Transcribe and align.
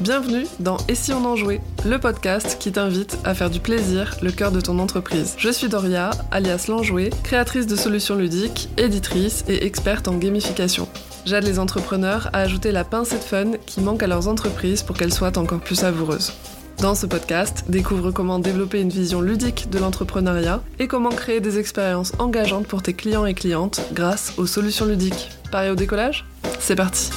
Bienvenue 0.00 0.46
dans 0.60 0.78
Et 0.88 0.94
si 0.94 1.12
on 1.12 1.26
en 1.26 1.36
jouait, 1.36 1.60
le 1.84 1.98
podcast 1.98 2.56
qui 2.58 2.72
t'invite 2.72 3.18
à 3.22 3.34
faire 3.34 3.50
du 3.50 3.60
plaisir 3.60 4.16
le 4.22 4.32
cœur 4.32 4.50
de 4.50 4.58
ton 4.58 4.78
entreprise. 4.78 5.34
Je 5.36 5.50
suis 5.50 5.68
Doria, 5.68 6.08
alias 6.30 6.68
l'enjouée, 6.68 7.10
créatrice 7.22 7.66
de 7.66 7.76
solutions 7.76 8.14
ludiques, 8.14 8.70
éditrice 8.78 9.44
et 9.46 9.66
experte 9.66 10.08
en 10.08 10.16
gamification. 10.16 10.88
J'aide 11.26 11.44
les 11.44 11.58
entrepreneurs 11.58 12.30
à 12.32 12.38
ajouter 12.38 12.72
la 12.72 12.82
pincée 12.82 13.18
de 13.18 13.22
fun 13.22 13.52
qui 13.66 13.82
manque 13.82 14.02
à 14.02 14.06
leurs 14.06 14.26
entreprises 14.26 14.82
pour 14.82 14.96
qu'elles 14.96 15.12
soient 15.12 15.36
encore 15.36 15.60
plus 15.60 15.76
savoureuses. 15.76 16.32
Dans 16.78 16.94
ce 16.94 17.04
podcast, 17.04 17.64
découvre 17.68 18.10
comment 18.10 18.38
développer 18.38 18.80
une 18.80 18.88
vision 18.88 19.20
ludique 19.20 19.68
de 19.68 19.78
l'entrepreneuriat 19.78 20.62
et 20.78 20.88
comment 20.88 21.10
créer 21.10 21.40
des 21.40 21.58
expériences 21.58 22.12
engageantes 22.18 22.66
pour 22.66 22.80
tes 22.80 22.94
clients 22.94 23.26
et 23.26 23.34
clientes 23.34 23.82
grâce 23.92 24.32
aux 24.38 24.46
solutions 24.46 24.86
ludiques. 24.86 25.28
Pareil 25.52 25.72
au 25.72 25.74
décollage? 25.74 26.24
C'est 26.58 26.76
parti 26.76 27.10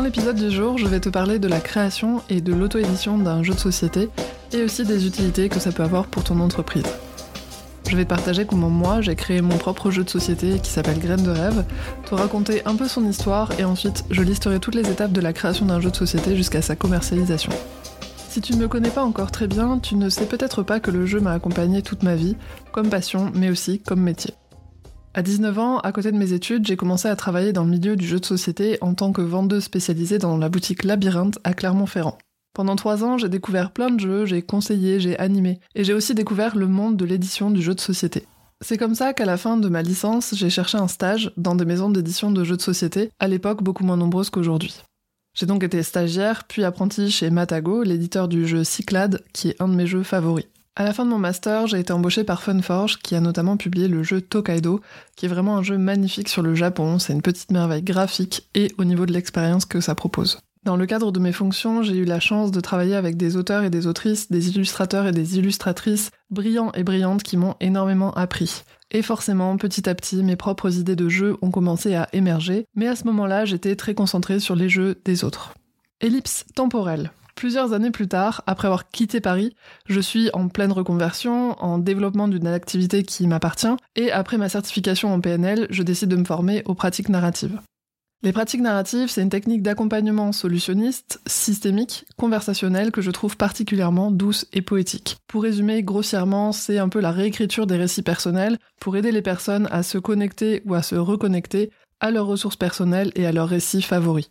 Dans 0.00 0.06
l'épisode 0.06 0.36
du 0.36 0.50
jour, 0.50 0.78
je 0.78 0.86
vais 0.86 0.98
te 0.98 1.10
parler 1.10 1.38
de 1.38 1.46
la 1.46 1.60
création 1.60 2.22
et 2.30 2.40
de 2.40 2.54
l'auto-édition 2.54 3.18
d'un 3.18 3.42
jeu 3.42 3.52
de 3.52 3.58
société 3.58 4.08
et 4.50 4.62
aussi 4.62 4.86
des 4.86 5.06
utilités 5.06 5.50
que 5.50 5.60
ça 5.60 5.72
peut 5.72 5.82
avoir 5.82 6.06
pour 6.06 6.24
ton 6.24 6.40
entreprise. 6.40 6.86
Je 7.86 7.94
vais 7.94 8.04
te 8.04 8.08
partager 8.08 8.46
comment 8.46 8.70
moi 8.70 9.02
j'ai 9.02 9.14
créé 9.14 9.42
mon 9.42 9.58
propre 9.58 9.90
jeu 9.90 10.02
de 10.02 10.08
société 10.08 10.58
qui 10.58 10.70
s'appelle 10.70 10.98
Graines 10.98 11.22
de 11.22 11.30
rêve, 11.30 11.66
te 12.06 12.14
raconter 12.14 12.62
un 12.64 12.76
peu 12.76 12.88
son 12.88 13.06
histoire 13.06 13.50
et 13.58 13.64
ensuite 13.64 14.06
je 14.10 14.22
listerai 14.22 14.58
toutes 14.58 14.74
les 14.74 14.88
étapes 14.88 15.12
de 15.12 15.20
la 15.20 15.34
création 15.34 15.66
d'un 15.66 15.82
jeu 15.82 15.90
de 15.90 15.96
société 15.96 16.34
jusqu'à 16.34 16.62
sa 16.62 16.76
commercialisation. 16.76 17.52
Si 18.30 18.40
tu 18.40 18.54
ne 18.54 18.58
me 18.58 18.68
connais 18.68 18.88
pas 18.88 19.04
encore 19.04 19.30
très 19.30 19.48
bien, 19.48 19.78
tu 19.80 19.96
ne 19.96 20.08
sais 20.08 20.24
peut-être 20.24 20.62
pas 20.62 20.80
que 20.80 20.90
le 20.90 21.04
jeu 21.04 21.20
m'a 21.20 21.32
accompagné 21.32 21.82
toute 21.82 22.04
ma 22.04 22.14
vie, 22.14 22.36
comme 22.72 22.88
passion 22.88 23.30
mais 23.34 23.50
aussi 23.50 23.80
comme 23.80 24.00
métier. 24.00 24.32
À 25.12 25.22
19 25.22 25.58
ans, 25.58 25.78
à 25.78 25.90
côté 25.90 26.12
de 26.12 26.16
mes 26.16 26.34
études, 26.34 26.64
j'ai 26.64 26.76
commencé 26.76 27.08
à 27.08 27.16
travailler 27.16 27.52
dans 27.52 27.64
le 27.64 27.70
milieu 27.70 27.96
du 27.96 28.06
jeu 28.06 28.20
de 28.20 28.24
société 28.24 28.78
en 28.80 28.94
tant 28.94 29.10
que 29.10 29.20
vendeuse 29.20 29.64
spécialisée 29.64 30.18
dans 30.18 30.36
la 30.36 30.48
boutique 30.48 30.84
Labyrinthe 30.84 31.40
à 31.42 31.52
Clermont-Ferrand. 31.52 32.16
Pendant 32.54 32.76
trois 32.76 33.02
ans, 33.02 33.18
j'ai 33.18 33.28
découvert 33.28 33.72
plein 33.72 33.90
de 33.90 33.98
jeux, 33.98 34.24
j'ai 34.24 34.40
conseillé, 34.40 35.00
j'ai 35.00 35.18
animé, 35.18 35.58
et 35.74 35.82
j'ai 35.82 35.94
aussi 35.94 36.14
découvert 36.14 36.56
le 36.56 36.68
monde 36.68 36.96
de 36.96 37.04
l'édition 37.04 37.50
du 37.50 37.60
jeu 37.60 37.74
de 37.74 37.80
société. 37.80 38.24
C'est 38.60 38.78
comme 38.78 38.94
ça 38.94 39.12
qu'à 39.12 39.24
la 39.24 39.36
fin 39.36 39.56
de 39.56 39.68
ma 39.68 39.82
licence, 39.82 40.32
j'ai 40.36 40.50
cherché 40.50 40.78
un 40.78 40.86
stage 40.86 41.32
dans 41.36 41.56
des 41.56 41.64
maisons 41.64 41.90
d'édition 41.90 42.30
de 42.30 42.44
jeux 42.44 42.56
de 42.56 42.62
société, 42.62 43.10
à 43.18 43.26
l'époque 43.26 43.64
beaucoup 43.64 43.82
moins 43.82 43.96
nombreuses 43.96 44.30
qu'aujourd'hui. 44.30 44.80
J'ai 45.34 45.46
donc 45.46 45.64
été 45.64 45.82
stagiaire, 45.82 46.44
puis 46.44 46.62
apprenti 46.62 47.10
chez 47.10 47.30
Matago, 47.30 47.82
l'éditeur 47.82 48.28
du 48.28 48.46
jeu 48.46 48.62
Cyclade, 48.62 49.24
qui 49.32 49.48
est 49.48 49.60
un 49.60 49.66
de 49.66 49.74
mes 49.74 49.86
jeux 49.86 50.04
favoris. 50.04 50.46
À 50.76 50.84
la 50.84 50.92
fin 50.92 51.04
de 51.04 51.10
mon 51.10 51.18
master, 51.18 51.66
j'ai 51.66 51.80
été 51.80 51.92
embauchée 51.92 52.22
par 52.22 52.42
Funforge, 52.42 52.98
qui 52.98 53.16
a 53.16 53.20
notamment 53.20 53.56
publié 53.56 53.88
le 53.88 54.02
jeu 54.02 54.20
Tokaido, 54.20 54.80
qui 55.16 55.26
est 55.26 55.28
vraiment 55.28 55.56
un 55.56 55.62
jeu 55.62 55.76
magnifique 55.76 56.28
sur 56.28 56.42
le 56.42 56.54
Japon, 56.54 56.98
c'est 56.98 57.12
une 57.12 57.22
petite 57.22 57.50
merveille 57.50 57.82
graphique 57.82 58.48
et 58.54 58.72
au 58.78 58.84
niveau 58.84 59.04
de 59.04 59.12
l'expérience 59.12 59.64
que 59.64 59.80
ça 59.80 59.96
propose. 59.96 60.38
Dans 60.62 60.76
le 60.76 60.86
cadre 60.86 61.10
de 61.10 61.18
mes 61.18 61.32
fonctions, 61.32 61.82
j'ai 61.82 61.96
eu 61.96 62.04
la 62.04 62.20
chance 62.20 62.50
de 62.50 62.60
travailler 62.60 62.94
avec 62.94 63.16
des 63.16 63.36
auteurs 63.36 63.64
et 63.64 63.70
des 63.70 63.86
autrices, 63.86 64.30
des 64.30 64.50
illustrateurs 64.50 65.06
et 65.06 65.12
des 65.12 65.38
illustratrices 65.38 66.10
brillants 66.30 66.70
et 66.72 66.84
brillantes 66.84 67.22
qui 67.22 67.36
m'ont 67.36 67.56
énormément 67.60 68.12
appris. 68.12 68.62
Et 68.90 69.02
forcément, 69.02 69.56
petit 69.56 69.88
à 69.88 69.94
petit, 69.94 70.22
mes 70.22 70.36
propres 70.36 70.76
idées 70.76 70.96
de 70.96 71.08
jeu 71.08 71.36
ont 71.42 71.50
commencé 71.50 71.94
à 71.94 72.08
émerger, 72.12 72.66
mais 72.74 72.88
à 72.88 72.96
ce 72.96 73.04
moment-là, 73.04 73.44
j'étais 73.44 73.74
très 73.74 73.94
concentrée 73.94 74.38
sur 74.38 74.54
les 74.54 74.68
jeux 74.68 75.00
des 75.04 75.24
autres. 75.24 75.54
Ellipse 76.00 76.44
temporelle. 76.54 77.10
Plusieurs 77.40 77.72
années 77.72 77.90
plus 77.90 78.06
tard, 78.06 78.42
après 78.46 78.66
avoir 78.66 78.90
quitté 78.90 79.22
Paris, 79.22 79.56
je 79.86 79.98
suis 79.98 80.28
en 80.34 80.48
pleine 80.48 80.72
reconversion, 80.72 81.58
en 81.58 81.78
développement 81.78 82.28
d'une 82.28 82.46
activité 82.46 83.02
qui 83.02 83.26
m'appartient, 83.26 83.74
et 83.96 84.12
après 84.12 84.36
ma 84.36 84.50
certification 84.50 85.10
en 85.10 85.22
PNL, 85.22 85.66
je 85.70 85.82
décide 85.82 86.10
de 86.10 86.16
me 86.16 86.26
former 86.26 86.62
aux 86.66 86.74
pratiques 86.74 87.08
narratives. 87.08 87.58
Les 88.22 88.32
pratiques 88.32 88.60
narratives, 88.60 89.08
c'est 89.08 89.22
une 89.22 89.30
technique 89.30 89.62
d'accompagnement 89.62 90.32
solutionniste, 90.32 91.22
systémique, 91.24 92.04
conversationnelle 92.18 92.90
que 92.90 93.00
je 93.00 93.10
trouve 93.10 93.38
particulièrement 93.38 94.10
douce 94.10 94.44
et 94.52 94.60
poétique. 94.60 95.16
Pour 95.26 95.44
résumer 95.44 95.82
grossièrement, 95.82 96.52
c'est 96.52 96.76
un 96.76 96.90
peu 96.90 97.00
la 97.00 97.10
réécriture 97.10 97.66
des 97.66 97.78
récits 97.78 98.02
personnels 98.02 98.58
pour 98.82 98.98
aider 98.98 99.12
les 99.12 99.22
personnes 99.22 99.66
à 99.70 99.82
se 99.82 99.96
connecter 99.96 100.60
ou 100.66 100.74
à 100.74 100.82
se 100.82 100.94
reconnecter 100.94 101.70
à 102.00 102.10
leurs 102.10 102.26
ressources 102.26 102.56
personnelles 102.56 103.12
et 103.14 103.24
à 103.24 103.32
leurs 103.32 103.48
récits 103.48 103.80
favoris. 103.80 104.28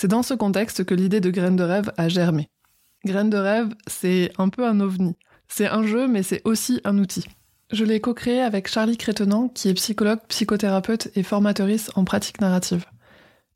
C'est 0.00 0.08
dans 0.08 0.22
ce 0.22 0.32
contexte 0.32 0.84
que 0.84 0.94
l'idée 0.94 1.20
de 1.20 1.28
Graines 1.28 1.56
de 1.56 1.62
rêve 1.62 1.92
a 1.98 2.08
germé. 2.08 2.48
Graines 3.04 3.28
de 3.28 3.36
rêve, 3.36 3.74
c'est 3.86 4.32
un 4.38 4.48
peu 4.48 4.66
un 4.66 4.80
ovni. 4.80 5.14
C'est 5.46 5.66
un 5.66 5.82
jeu, 5.82 6.08
mais 6.08 6.22
c'est 6.22 6.40
aussi 6.46 6.80
un 6.84 6.96
outil. 6.96 7.26
Je 7.70 7.84
l'ai 7.84 8.00
co-créé 8.00 8.40
avec 8.40 8.66
Charlie 8.66 8.96
Crétenant, 8.96 9.48
qui 9.48 9.68
est 9.68 9.74
psychologue, 9.74 10.20
psychothérapeute 10.28 11.10
et 11.16 11.22
formateuriste 11.22 11.90
en 11.96 12.04
pratique 12.04 12.40
narrative. 12.40 12.86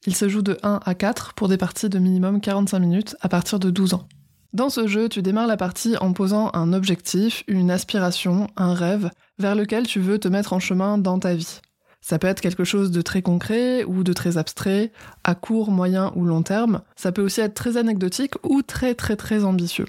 Il 0.05 0.15
se 0.15 0.29
joue 0.29 0.43
de 0.43 0.59
1 0.63 0.81
à 0.85 0.95
4 0.95 1.33
pour 1.33 1.49
des 1.49 1.57
parties 1.57 1.89
de 1.89 1.99
minimum 1.99 2.43
45 2.43 2.79
minutes 2.79 3.17
à 3.23 3.31
partir 3.31 3.59
de 3.59 3.71
12 3.71 3.95
ans. 3.95 4.07
Dans 4.53 4.69
ce 4.69 4.87
jeu, 4.87 5.09
tu 5.09 5.23
démarres 5.23 5.47
la 5.47 5.57
partie 5.57 5.97
en 5.97 6.13
posant 6.13 6.51
un 6.53 6.75
objectif, 6.75 7.43
une 7.49 7.71
aspiration, 7.71 8.49
un 8.59 8.75
rêve 8.75 9.09
vers 9.39 9.55
lequel 9.55 9.87
tu 9.87 9.99
veux 9.99 10.19
te 10.19 10.29
mettre 10.29 10.53
en 10.53 10.61
chemin 10.61 10.99
dans 10.99 11.19
ta 11.19 11.35
vie. 11.35 11.63
Ça 12.05 12.19
peut 12.19 12.27
être 12.27 12.43
quelque 12.43 12.65
chose 12.65 12.91
de 12.91 13.01
très 13.01 13.23
concret 13.23 13.83
ou 13.85 14.05
de 14.05 14.13
très 14.13 14.37
abstrait, 14.37 14.93
à 15.25 15.35
court, 15.35 15.71
moyen 15.71 16.13
ou 16.17 16.27
long 16.27 16.43
terme. 16.43 16.83
Ça 16.97 17.13
peut 17.13 17.23
aussi 17.23 17.41
être 17.41 17.55
très 17.55 17.79
anecdotique 17.79 18.35
ou 18.43 18.61
très 18.61 18.95
très 18.95 19.17
très 19.17 19.43
ambitieux. 19.43 19.87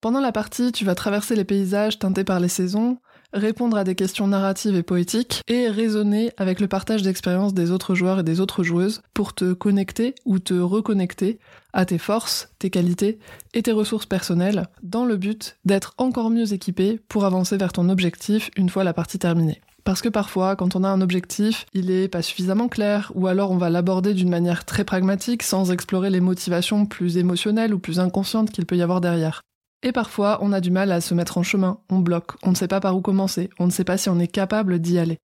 Pendant 0.00 0.20
la 0.20 0.32
partie, 0.32 0.72
tu 0.72 0.86
vas 0.86 0.94
traverser 0.94 1.36
les 1.36 1.44
paysages 1.44 1.98
teintés 1.98 2.24
par 2.24 2.40
les 2.40 2.48
saisons, 2.48 2.96
répondre 3.34 3.76
à 3.76 3.84
des 3.84 3.96
questions 3.96 4.26
narratives 4.26 4.76
et 4.76 4.82
poétiques, 4.82 5.42
et 5.46 5.68
raisonner 5.68 6.32
avec 6.38 6.60
le 6.60 6.68
partage 6.68 7.02
d'expériences 7.02 7.52
des 7.52 7.70
autres 7.70 7.94
joueurs 7.94 8.20
et 8.20 8.24
des 8.24 8.40
autres 8.40 8.62
joueuses 8.62 9.02
pour 9.12 9.34
te 9.34 9.52
connecter 9.52 10.14
ou 10.24 10.38
te 10.38 10.54
reconnecter 10.54 11.38
à 11.74 11.84
tes 11.84 11.98
forces, 11.98 12.48
tes 12.58 12.70
qualités 12.70 13.18
et 13.52 13.62
tes 13.62 13.72
ressources 13.72 14.06
personnelles, 14.06 14.68
dans 14.82 15.04
le 15.04 15.18
but 15.18 15.58
d'être 15.66 15.92
encore 15.98 16.30
mieux 16.30 16.54
équipé 16.54 16.98
pour 17.08 17.26
avancer 17.26 17.58
vers 17.58 17.72
ton 17.74 17.90
objectif 17.90 18.50
une 18.56 18.70
fois 18.70 18.84
la 18.84 18.94
partie 18.94 19.18
terminée. 19.18 19.60
Parce 19.88 20.02
que 20.02 20.10
parfois, 20.10 20.54
quand 20.54 20.76
on 20.76 20.84
a 20.84 20.88
un 20.90 21.00
objectif, 21.00 21.64
il 21.72 21.90
est 21.90 22.08
pas 22.08 22.20
suffisamment 22.20 22.68
clair, 22.68 23.10
ou 23.14 23.26
alors 23.26 23.52
on 23.52 23.56
va 23.56 23.70
l'aborder 23.70 24.12
d'une 24.12 24.28
manière 24.28 24.66
très 24.66 24.84
pragmatique 24.84 25.42
sans 25.42 25.72
explorer 25.72 26.10
les 26.10 26.20
motivations 26.20 26.84
plus 26.84 27.16
émotionnelles 27.16 27.72
ou 27.72 27.78
plus 27.78 27.98
inconscientes 27.98 28.50
qu'il 28.50 28.66
peut 28.66 28.76
y 28.76 28.82
avoir 28.82 29.00
derrière. 29.00 29.40
Et 29.82 29.92
parfois, 29.92 30.40
on 30.42 30.52
a 30.52 30.60
du 30.60 30.70
mal 30.70 30.92
à 30.92 31.00
se 31.00 31.14
mettre 31.14 31.38
en 31.38 31.42
chemin, 31.42 31.78
on 31.88 32.00
bloque, 32.00 32.32
on 32.42 32.50
ne 32.50 32.54
sait 32.54 32.68
pas 32.68 32.80
par 32.80 32.98
où 32.98 33.00
commencer, 33.00 33.48
on 33.58 33.64
ne 33.64 33.70
sait 33.70 33.82
pas 33.82 33.96
si 33.96 34.10
on 34.10 34.18
est 34.18 34.28
capable 34.28 34.78
d'y 34.78 34.98
aller. 34.98 35.16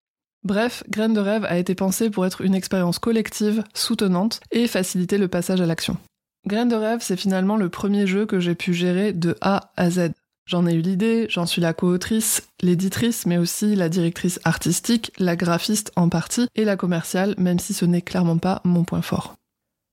Bref, 0.44 0.82
Graine 0.88 1.12
de 1.12 1.20
rêve 1.20 1.44
a 1.44 1.58
été 1.58 1.74
pensé 1.74 2.08
pour 2.08 2.24
être 2.24 2.40
une 2.40 2.54
expérience 2.54 2.98
collective, 2.98 3.64
soutenante 3.74 4.40
et 4.50 4.66
faciliter 4.66 5.18
le 5.18 5.28
passage 5.28 5.60
à 5.60 5.66
l'action. 5.66 5.98
Graine 6.46 6.70
de 6.70 6.76
rêve, 6.76 7.00
c'est 7.02 7.18
finalement 7.18 7.58
le 7.58 7.68
premier 7.68 8.06
jeu 8.06 8.24
que 8.24 8.40
j'ai 8.40 8.54
pu 8.54 8.72
gérer 8.72 9.12
de 9.12 9.36
A 9.42 9.72
à 9.76 9.90
Z. 9.90 10.12
J'en 10.46 10.66
ai 10.66 10.74
eu 10.74 10.82
l'idée, 10.82 11.26
j'en 11.30 11.46
suis 11.46 11.62
la 11.62 11.72
co-autrice, 11.72 12.42
l'éditrice, 12.60 13.24
mais 13.24 13.38
aussi 13.38 13.74
la 13.74 13.88
directrice 13.88 14.40
artistique, 14.44 15.10
la 15.18 15.36
graphiste 15.36 15.90
en 15.96 16.10
partie, 16.10 16.48
et 16.54 16.64
la 16.64 16.76
commerciale, 16.76 17.34
même 17.38 17.58
si 17.58 17.72
ce 17.72 17.86
n'est 17.86 18.02
clairement 18.02 18.36
pas 18.36 18.60
mon 18.64 18.84
point 18.84 19.00
fort. 19.00 19.36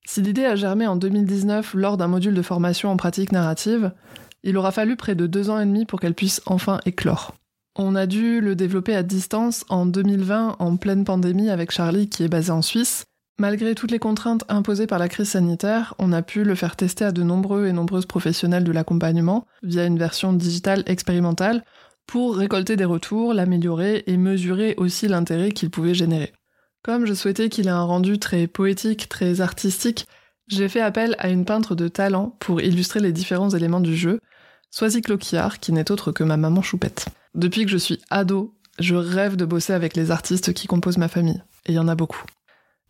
Si 0.06 0.22
l'idée 0.22 0.46
a 0.46 0.56
germé 0.56 0.88
en 0.88 0.98
2019 0.98 1.74
lors 1.76 1.96
d'un 1.96 2.08
module 2.08 2.34
de 2.34 2.42
formation 2.42 2.90
en 2.90 2.98
pratique 2.98 3.32
narrative, 3.32 3.92
il 4.44 4.58
aura 4.58 4.72
fallu 4.72 4.98
près 4.98 5.16
de 5.16 5.28
deux 5.28 5.50
ans 5.50 5.60
et 5.60 5.66
demi 5.66 5.86
pour 5.86 6.00
qu'elle 6.00 6.16
puisse 6.16 6.42
enfin 6.46 6.82
éclore. 6.86 7.36
On 7.78 7.96
a 7.96 8.06
dû 8.06 8.42
le 8.42 8.56
développer 8.56 8.96
à 8.96 9.04
distance 9.04 9.64
en 9.70 9.86
2020 9.86 10.58
en 10.60 10.76
pleine 10.76 11.06
pandémie 11.06 11.50
avec 11.50 11.72
Charlie 11.72 12.10
qui 12.10 12.24
est 12.24 12.28
basé 12.28 12.52
en 12.52 12.62
Suisse, 12.62 13.06
Malgré 13.40 13.74
toutes 13.74 13.92
les 13.92 14.00
contraintes 14.00 14.44
imposées 14.50 14.88
par 14.88 15.00
la 15.00 15.10
crise 15.10 15.30
sanitaire, 15.30 15.96
on 15.98 16.12
a 16.12 16.22
pu 16.22 16.44
le 16.44 16.56
faire 16.56 16.76
tester 16.76 17.06
à 17.06 17.12
de 17.12 17.24
nombreux 17.24 17.66
et 17.66 17.74
nombreuses 17.74 18.06
professionnels 18.06 18.64
de 18.64 18.72
l'accompagnement 18.72 19.48
via 19.64 19.86
une 19.86 19.98
version 19.98 20.34
digitale 20.34 20.84
expérimentale 20.86 21.64
pour 22.06 22.36
récolter 22.36 22.76
des 22.76 22.86
retours, 22.86 23.34
l'améliorer 23.34 24.04
et 24.06 24.18
mesurer 24.18 24.76
aussi 24.78 25.08
l'intérêt 25.08 25.52
qu'il 25.52 25.70
pouvait 25.70 25.94
générer. 25.94 26.34
Comme 26.84 27.06
je 27.06 27.14
souhaitais 27.14 27.50
qu'il 27.50 27.68
ait 27.68 27.72
un 27.72 27.84
rendu 27.84 28.20
très 28.20 28.48
poétique, 28.48 29.08
très 29.08 29.42
artistique, 29.42 30.08
j'ai 30.48 30.68
fait 30.68 30.82
appel 30.82 31.16
à 31.20 31.30
une 31.30 31.46
peintre 31.46 31.76
de 31.76 31.88
talent 31.88 32.36
pour 32.40 32.62
illustrer 32.62 33.00
les 33.00 33.14
différents 33.14 33.52
éléments 33.52 33.80
du 33.80 33.96
jeu, 33.96 34.20
Soisy 34.72 35.02
Cloquillard, 35.02 35.60
qui 35.60 35.72
n'est 35.72 35.92
autre 35.92 36.12
que 36.12 36.24
ma 36.24 36.38
maman 36.38 36.62
choupette. 36.62 37.08
Depuis 37.36 37.66
que 37.66 37.72
je 37.72 37.78
suis 37.78 38.02
ado, 38.10 38.54
je 38.80 38.96
rêve 38.96 39.36
de 39.36 39.46
bosser 39.46 39.74
avec 39.74 39.96
les 39.96 40.12
artistes 40.12 40.54
qui 40.54 40.68
composent 40.68 40.98
ma 40.98 41.08
famille, 41.08 41.42
et 41.66 41.72
il 41.72 41.76
y 41.76 41.80
en 41.80 41.88
a 41.88 41.96
beaucoup. 41.96 42.24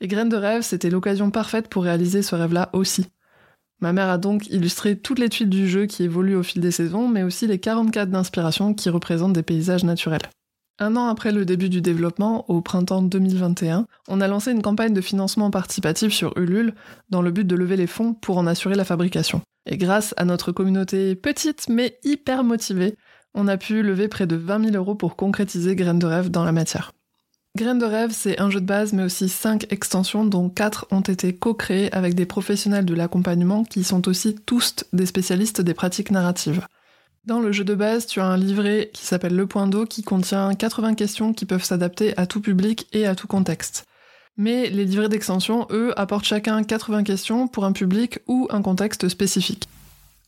Et 0.01 0.07
Graines 0.07 0.30
de 0.30 0.36
rêve, 0.36 0.63
c'était 0.63 0.89
l'occasion 0.89 1.30
parfaite 1.30 1.69
pour 1.69 1.83
réaliser 1.83 2.24
ce 2.24 2.36
rêve-là 2.36 2.69
aussi. 2.74 3.06
Ma 3.81 3.94
mère 3.94 4.09
a 4.09 4.18
donc 4.18 4.48
illustré 4.48 4.98
toutes 4.98 5.19
les 5.19 5.30
tuiles 5.30 5.50
du 5.50 5.69
jeu 5.69 5.86
qui 5.86 6.03
évoluent 6.03 6.36
au 6.36 6.44
fil 6.44 6.62
des 6.62 6.71
saisons, 6.71 7.07
mais 7.07 7.24
aussi 7.24 7.45
les 7.45 7.59
44 7.59 8.09
d'inspiration 8.09 8.74
qui 8.74 8.89
représentent 8.89 9.33
des 9.33 9.44
paysages 9.44 9.83
naturels. 9.83 10.21
Un 10.80 10.95
an 10.95 11.07
après 11.07 11.31
le 11.31 11.45
début 11.45 11.69
du 11.69 11.81
développement, 11.81 12.50
au 12.50 12.62
printemps 12.62 13.03
2021, 13.03 13.86
on 14.07 14.21
a 14.21 14.27
lancé 14.27 14.51
une 14.51 14.63
campagne 14.63 14.94
de 14.95 15.01
financement 15.01 15.51
participatif 15.51 16.12
sur 16.12 16.36
Ulule 16.36 16.74
dans 17.09 17.21
le 17.21 17.30
but 17.30 17.45
de 17.45 17.56
lever 17.56 17.77
les 17.77 17.86
fonds 17.86 18.15
pour 18.15 18.39
en 18.39 18.48
assurer 18.48 18.74
la 18.74 18.86
fabrication. 18.86 19.42
Et 19.68 19.77
grâce 19.77 20.15
à 20.18 20.25
notre 20.25 20.51
communauté 20.51 21.15
petite 21.15 21.69
mais 21.69 22.00
hyper 22.03 22.44
motivée, 22.44 22.95
on 23.36 23.48
a 23.48 23.57
pu 23.57 23.83
lever 23.83 24.07
près 24.07 24.25
de 24.25 24.36
20 24.36 24.71
000 24.71 24.75
euros 24.75 24.95
pour 24.95 25.15
concrétiser 25.15 25.75
Graines 25.75 26.00
de 26.00 26.07
rêve 26.07 26.31
dans 26.31 26.44
la 26.44 26.51
matière. 26.51 26.92
Graines 27.57 27.80
de 27.80 27.86
rêve, 27.86 28.12
c'est 28.13 28.39
un 28.39 28.50
jeu 28.50 28.62
de 28.62 28.65
base, 28.65 28.94
mais 28.94 29.03
aussi 29.03 29.27
5 29.27 29.74
extensions, 29.74 30.24
dont 30.24 30.48
4 30.48 30.88
ont 30.92 31.01
été 31.01 31.36
co-créées 31.36 31.94
avec 31.94 32.15
des 32.15 32.25
professionnels 32.25 32.86
de 32.86 32.94
l'accompagnement 32.94 33.65
qui 33.65 33.83
sont 33.83 34.07
aussi 34.07 34.36
tous 34.36 34.75
des 34.94 35.06
spécialistes 35.06 35.59
des 35.59 35.74
pratiques 35.74 36.12
narratives. 36.12 36.65
Dans 37.25 37.42
le 37.42 37.51
jeu 37.51 37.65
de 37.65 37.75
base, 37.75 38.07
tu 38.07 38.21
as 38.21 38.25
un 38.25 38.38
livret 38.38 38.89
qui 38.94 39.06
s'appelle 39.06 39.36
Le 39.36 39.48
Point 39.48 39.68
d'eau 39.68 39.86
qui 39.86 40.01
contient 40.01 40.53
80 40.53 40.95
questions 40.95 41.33
qui 41.33 41.45
peuvent 41.45 41.63
s'adapter 41.63 42.18
à 42.18 42.25
tout 42.25 42.39
public 42.39 42.88
et 42.94 43.06
à 43.06 43.15
tout 43.15 43.27
contexte. 43.27 43.86
Mais 44.38 44.69
les 44.69 44.86
livrets 44.86 45.09
d'extension, 45.09 45.68
eux, 45.71 45.94
apportent 46.00 46.24
chacun 46.24 46.63
80 46.63 47.03
questions 47.03 47.50
pour 47.50 47.65
un 47.65 47.74
public 47.74 48.19
ou 48.27 48.48
un 48.50 48.62
contexte 48.62 49.09
spécifique. 49.09 49.68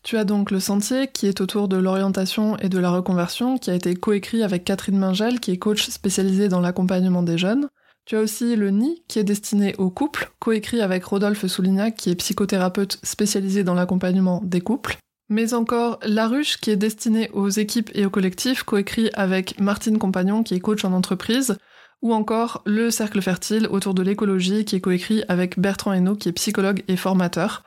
Tu 0.03 0.17
as 0.17 0.25
donc 0.25 0.51
le 0.51 0.59
sentier 0.59 1.07
qui 1.07 1.27
est 1.27 1.39
autour 1.39 1.69
de 1.69 1.77
l'orientation 1.77 2.57
et 2.57 2.67
de 2.67 2.77
la 2.77 2.91
reconversion, 2.91 3.57
qui 3.57 3.71
a 3.71 3.73
été 3.73 3.95
coécrit 3.95 4.44
avec 4.44 4.65
Catherine 4.65 4.97
Mingel, 4.97 5.39
qui 5.39 5.51
est 5.51 5.57
coach 5.57 5.88
spécialisée 5.88 6.50
dans 6.50 6.59
l'accompagnement 6.59 7.23
des 7.23 7.38
jeunes. 7.38 7.69
Tu 8.05 8.17
as 8.17 8.19
aussi 8.19 8.57
le 8.57 8.69
nid 8.69 9.01
qui 9.07 9.19
est 9.19 9.23
destiné 9.23 9.75
aux 9.77 9.89
couples, 9.89 10.33
coécrit 10.39 10.81
avec 10.81 11.05
Rodolphe 11.05 11.47
Soulignac, 11.47 11.95
qui 11.95 12.09
est 12.09 12.15
psychothérapeute 12.15 13.00
spécialisé 13.01 13.63
dans 13.63 13.75
l'accompagnement 13.75 14.41
des 14.44 14.59
couples. 14.59 14.97
Mais 15.29 15.53
encore 15.53 16.00
La 16.03 16.27
Ruche 16.27 16.57
qui 16.57 16.69
est 16.69 16.75
destiné 16.75 17.29
aux 17.31 17.47
équipes 17.47 17.89
et 17.94 18.05
aux 18.05 18.09
collectifs, 18.09 18.63
coécrit 18.63 19.09
avec 19.13 19.57
Martine 19.61 20.00
Compagnon 20.00 20.44
qui 20.44 20.53
est 20.53 20.59
coach 20.59 20.83
en 20.83 20.91
entreprise, 20.91 21.57
ou 22.01 22.13
encore 22.13 22.61
Le 22.65 22.91
Cercle 22.91 23.21
Fertile 23.21 23.69
autour 23.71 23.94
de 23.94 24.03
l'écologie 24.03 24.65
qui 24.65 24.75
est 24.75 24.81
coécrit 24.81 25.23
avec 25.29 25.57
Bertrand 25.57 25.94
Hainaut 25.94 26.17
qui 26.17 26.27
est 26.27 26.33
psychologue 26.33 26.83
et 26.89 26.97
formateur. 26.97 27.63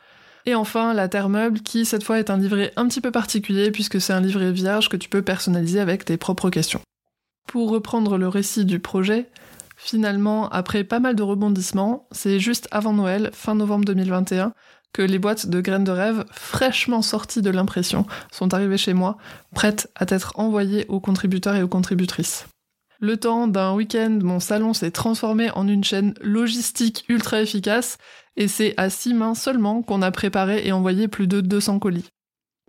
Et 0.46 0.54
enfin, 0.54 0.94
la 0.94 1.08
Terre 1.08 1.28
Meuble, 1.28 1.60
qui 1.60 1.84
cette 1.84 2.04
fois 2.04 2.20
est 2.20 2.30
un 2.30 2.38
livret 2.38 2.72
un 2.76 2.86
petit 2.86 3.00
peu 3.00 3.10
particulier 3.10 3.72
puisque 3.72 4.00
c'est 4.00 4.12
un 4.12 4.20
livret 4.20 4.52
vierge 4.52 4.88
que 4.88 4.96
tu 4.96 5.08
peux 5.08 5.22
personnaliser 5.22 5.80
avec 5.80 6.04
tes 6.04 6.16
propres 6.16 6.50
questions. 6.50 6.80
Pour 7.48 7.70
reprendre 7.70 8.16
le 8.16 8.28
récit 8.28 8.64
du 8.64 8.78
projet, 8.78 9.28
finalement, 9.76 10.48
après 10.50 10.84
pas 10.84 11.00
mal 11.00 11.16
de 11.16 11.22
rebondissements, 11.24 12.06
c'est 12.12 12.38
juste 12.38 12.68
avant 12.70 12.92
Noël, 12.92 13.30
fin 13.32 13.56
novembre 13.56 13.84
2021, 13.86 14.52
que 14.92 15.02
les 15.02 15.18
boîtes 15.18 15.48
de 15.48 15.60
graines 15.60 15.84
de 15.84 15.90
rêve, 15.90 16.24
fraîchement 16.30 17.02
sorties 17.02 17.42
de 17.42 17.50
l'impression, 17.50 18.06
sont 18.30 18.54
arrivées 18.54 18.78
chez 18.78 18.94
moi, 18.94 19.18
prêtes 19.52 19.90
à 19.96 20.04
être 20.08 20.32
envoyées 20.36 20.86
aux 20.88 21.00
contributeurs 21.00 21.56
et 21.56 21.62
aux 21.62 21.68
contributrices. 21.68 22.46
Le 23.00 23.16
temps 23.16 23.46
d'un 23.46 23.74
week-end, 23.74 24.18
mon 24.22 24.40
salon 24.40 24.72
s'est 24.72 24.90
transformé 24.90 25.50
en 25.50 25.68
une 25.68 25.84
chaîne 25.84 26.14
logistique 26.22 27.04
ultra 27.08 27.42
efficace 27.42 27.98
et 28.36 28.48
c'est 28.48 28.74
à 28.76 28.88
six 28.88 29.12
mains 29.12 29.34
seulement 29.34 29.82
qu'on 29.82 30.02
a 30.02 30.10
préparé 30.10 30.66
et 30.66 30.72
envoyé 30.72 31.08
plus 31.08 31.26
de 31.26 31.40
200 31.40 31.78
colis. 31.78 32.08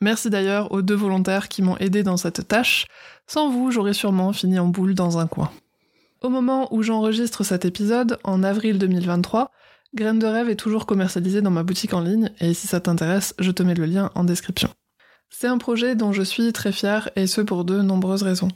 Merci 0.01 0.29
d'ailleurs 0.29 0.71
aux 0.71 0.81
deux 0.81 0.95
volontaires 0.95 1.47
qui 1.47 1.61
m'ont 1.61 1.77
aidé 1.77 2.03
dans 2.03 2.17
cette 2.17 2.47
tâche. 2.47 2.87
Sans 3.25 3.49
vous, 3.49 3.71
j'aurais 3.71 3.93
sûrement 3.93 4.33
fini 4.33 4.59
en 4.59 4.67
boule 4.67 4.93
dans 4.93 5.17
un 5.17 5.27
coin. 5.27 5.51
Au 6.21 6.29
moment 6.29 6.73
où 6.73 6.83
j'enregistre 6.83 7.43
cet 7.43 7.65
épisode, 7.65 8.19
en 8.23 8.43
avril 8.43 8.77
2023, 8.77 9.51
Graines 9.95 10.19
de 10.19 10.27
rêve 10.27 10.49
est 10.49 10.57
toujours 10.57 10.85
commercialisé 10.85 11.41
dans 11.41 11.49
ma 11.51 11.63
boutique 11.63 11.93
en 11.93 12.01
ligne 12.01 12.29
et 12.39 12.53
si 12.53 12.67
ça 12.67 12.81
t'intéresse, 12.81 13.33
je 13.39 13.51
te 13.51 13.63
mets 13.63 13.73
le 13.73 13.85
lien 13.85 14.11
en 14.15 14.25
description. 14.25 14.69
C'est 15.29 15.47
un 15.47 15.57
projet 15.57 15.95
dont 15.95 16.11
je 16.11 16.23
suis 16.23 16.51
très 16.53 16.71
fière 16.71 17.09
et 17.15 17.25
ce 17.25 17.41
pour 17.41 17.63
de 17.63 17.81
nombreuses 17.81 18.23
raisons. 18.23 18.49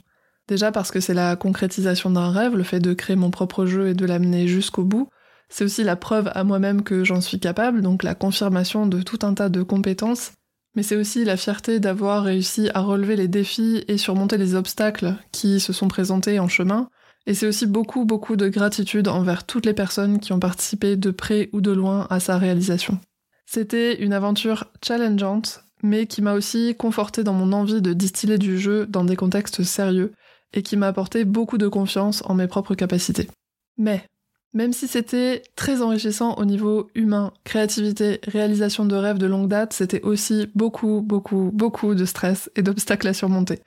Déjà 0.48 0.72
parce 0.72 0.90
que 0.90 1.00
c'est 1.00 1.14
la 1.14 1.36
concrétisation 1.36 2.10
d'un 2.10 2.30
rêve, 2.30 2.56
le 2.56 2.62
fait 2.62 2.80
de 2.80 2.94
créer 2.94 3.16
mon 3.16 3.30
propre 3.30 3.66
jeu 3.66 3.88
et 3.88 3.94
de 3.94 4.06
l'amener 4.06 4.48
jusqu'au 4.48 4.84
bout. 4.84 5.08
C'est 5.48 5.64
aussi 5.64 5.84
la 5.84 5.96
preuve 5.96 6.30
à 6.34 6.44
moi-même 6.44 6.82
que 6.82 7.04
j'en 7.04 7.20
suis 7.20 7.38
capable, 7.38 7.82
donc 7.82 8.02
la 8.02 8.14
confirmation 8.14 8.86
de 8.86 9.02
tout 9.02 9.18
un 9.22 9.34
tas 9.34 9.48
de 9.48 9.62
compétences. 9.62 10.32
Mais 10.74 10.82
c'est 10.82 10.96
aussi 10.96 11.24
la 11.24 11.36
fierté 11.36 11.80
d'avoir 11.80 12.24
réussi 12.24 12.70
à 12.74 12.80
relever 12.80 13.16
les 13.16 13.28
défis 13.28 13.84
et 13.88 13.98
surmonter 13.98 14.38
les 14.38 14.54
obstacles 14.54 15.14
qui 15.30 15.60
se 15.60 15.72
sont 15.72 15.88
présentés 15.88 16.40
en 16.40 16.48
chemin. 16.48 16.88
Et 17.26 17.34
c'est 17.34 17.46
aussi 17.46 17.66
beaucoup, 17.66 18.04
beaucoup 18.04 18.36
de 18.36 18.48
gratitude 18.48 19.06
envers 19.08 19.44
toutes 19.44 19.66
les 19.66 19.74
personnes 19.74 20.18
qui 20.18 20.32
ont 20.32 20.40
participé 20.40 20.96
de 20.96 21.10
près 21.10 21.50
ou 21.52 21.60
de 21.60 21.70
loin 21.70 22.06
à 22.10 22.18
sa 22.18 22.38
réalisation. 22.38 22.98
C'était 23.46 24.02
une 24.02 24.14
aventure 24.14 24.64
challengeante, 24.82 25.64
mais 25.82 26.06
qui 26.06 26.22
m'a 26.22 26.32
aussi 26.32 26.74
conforté 26.76 27.22
dans 27.22 27.34
mon 27.34 27.52
envie 27.52 27.82
de 27.82 27.92
distiller 27.92 28.38
du 28.38 28.58
jeu 28.58 28.86
dans 28.86 29.04
des 29.04 29.16
contextes 29.16 29.62
sérieux 29.62 30.12
et 30.52 30.62
qui 30.62 30.76
m'a 30.76 30.88
apporté 30.88 31.24
beaucoup 31.24 31.58
de 31.58 31.68
confiance 31.68 32.22
en 32.26 32.34
mes 32.34 32.46
propres 32.46 32.74
capacités. 32.74 33.28
Mais, 33.78 34.04
même 34.52 34.72
si 34.72 34.86
c'était 34.86 35.42
très 35.56 35.80
enrichissant 35.80 36.34
au 36.34 36.44
niveau 36.44 36.90
humain, 36.94 37.32
créativité, 37.44 38.20
réalisation 38.24 38.84
de 38.84 38.94
rêves 38.94 39.18
de 39.18 39.26
longue 39.26 39.48
date, 39.48 39.72
c'était 39.72 40.02
aussi 40.02 40.48
beaucoup, 40.54 41.00
beaucoup, 41.00 41.50
beaucoup 41.52 41.94
de 41.94 42.04
stress 42.04 42.50
et 42.56 42.62
d'obstacles 42.62 43.08
à 43.08 43.14
surmonter. 43.14 43.60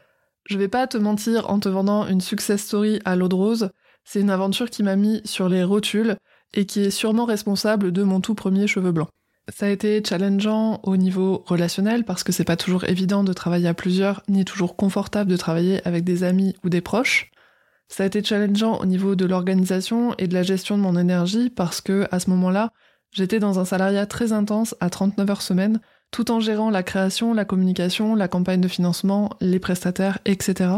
Je 0.45 0.59
vais 0.59 0.67
pas 0.67 0.85
te 0.85 0.97
mentir 0.97 1.49
en 1.49 1.59
te 1.59 1.69
vendant 1.69 2.07
une 2.07 2.21
success 2.21 2.61
story 2.61 2.99
à 3.03 3.15
l'eau 3.15 3.27
de 3.27 3.35
rose, 3.35 3.69
c'est 4.03 4.21
une 4.21 4.29
aventure 4.29 4.69
qui 4.69 4.83
m'a 4.83 4.95
mis 4.95 5.21
sur 5.25 5.49
les 5.49 5.63
rotules 5.63 6.15
et 6.53 6.65
qui 6.67 6.81
est 6.81 6.91
sûrement 6.91 7.25
responsable 7.25 7.91
de 7.91 8.03
mon 8.03 8.21
tout 8.21 8.35
premier 8.35 8.67
cheveu 8.67 8.91
blanc. 8.91 9.09
Ça 9.53 9.67
a 9.67 9.69
été 9.69 10.01
challengeant 10.03 10.79
au 10.83 10.97
niveau 10.97 11.43
relationnel 11.45 12.03
parce 12.03 12.23
que 12.23 12.31
c'est 12.31 12.43
pas 12.43 12.57
toujours 12.57 12.85
évident 12.85 13.23
de 13.23 13.31
travailler 13.31 13.67
à 13.67 13.75
plusieurs, 13.75 14.23
ni 14.27 14.43
toujours 14.43 14.75
confortable 14.75 15.29
de 15.29 15.37
travailler 15.37 15.85
avec 15.87 16.03
des 16.03 16.23
amis 16.23 16.55
ou 16.63 16.69
des 16.69 16.81
proches. 16.81 17.31
Ça 17.87 18.03
a 18.03 18.07
été 18.07 18.23
challengeant 18.23 18.79
au 18.79 18.87
niveau 18.87 19.15
de 19.15 19.25
l'organisation 19.25 20.15
et 20.17 20.27
de 20.27 20.33
la 20.33 20.41
gestion 20.41 20.77
de 20.77 20.81
mon 20.81 20.97
énergie 20.97 21.51
parce 21.51 21.79
que, 21.79 22.07
à 22.09 22.19
ce 22.19 22.31
moment-là, 22.31 22.71
j'étais 23.11 23.39
dans 23.39 23.59
un 23.59 23.65
salariat 23.65 24.07
très 24.07 24.33
intense 24.33 24.75
à 24.79 24.89
39 24.89 25.29
heures 25.29 25.41
semaine, 25.43 25.79
tout 26.09 26.31
en 26.31 26.39
gérant 26.39 26.71
la 26.71 26.81
création, 26.81 27.35
la 27.35 27.45
communication, 27.45 28.15
la 28.15 28.27
campagne 28.27 28.61
de 28.61 28.67
financement, 28.67 29.29
les 29.41 29.59
prestataires, 29.59 30.17
etc. 30.25 30.71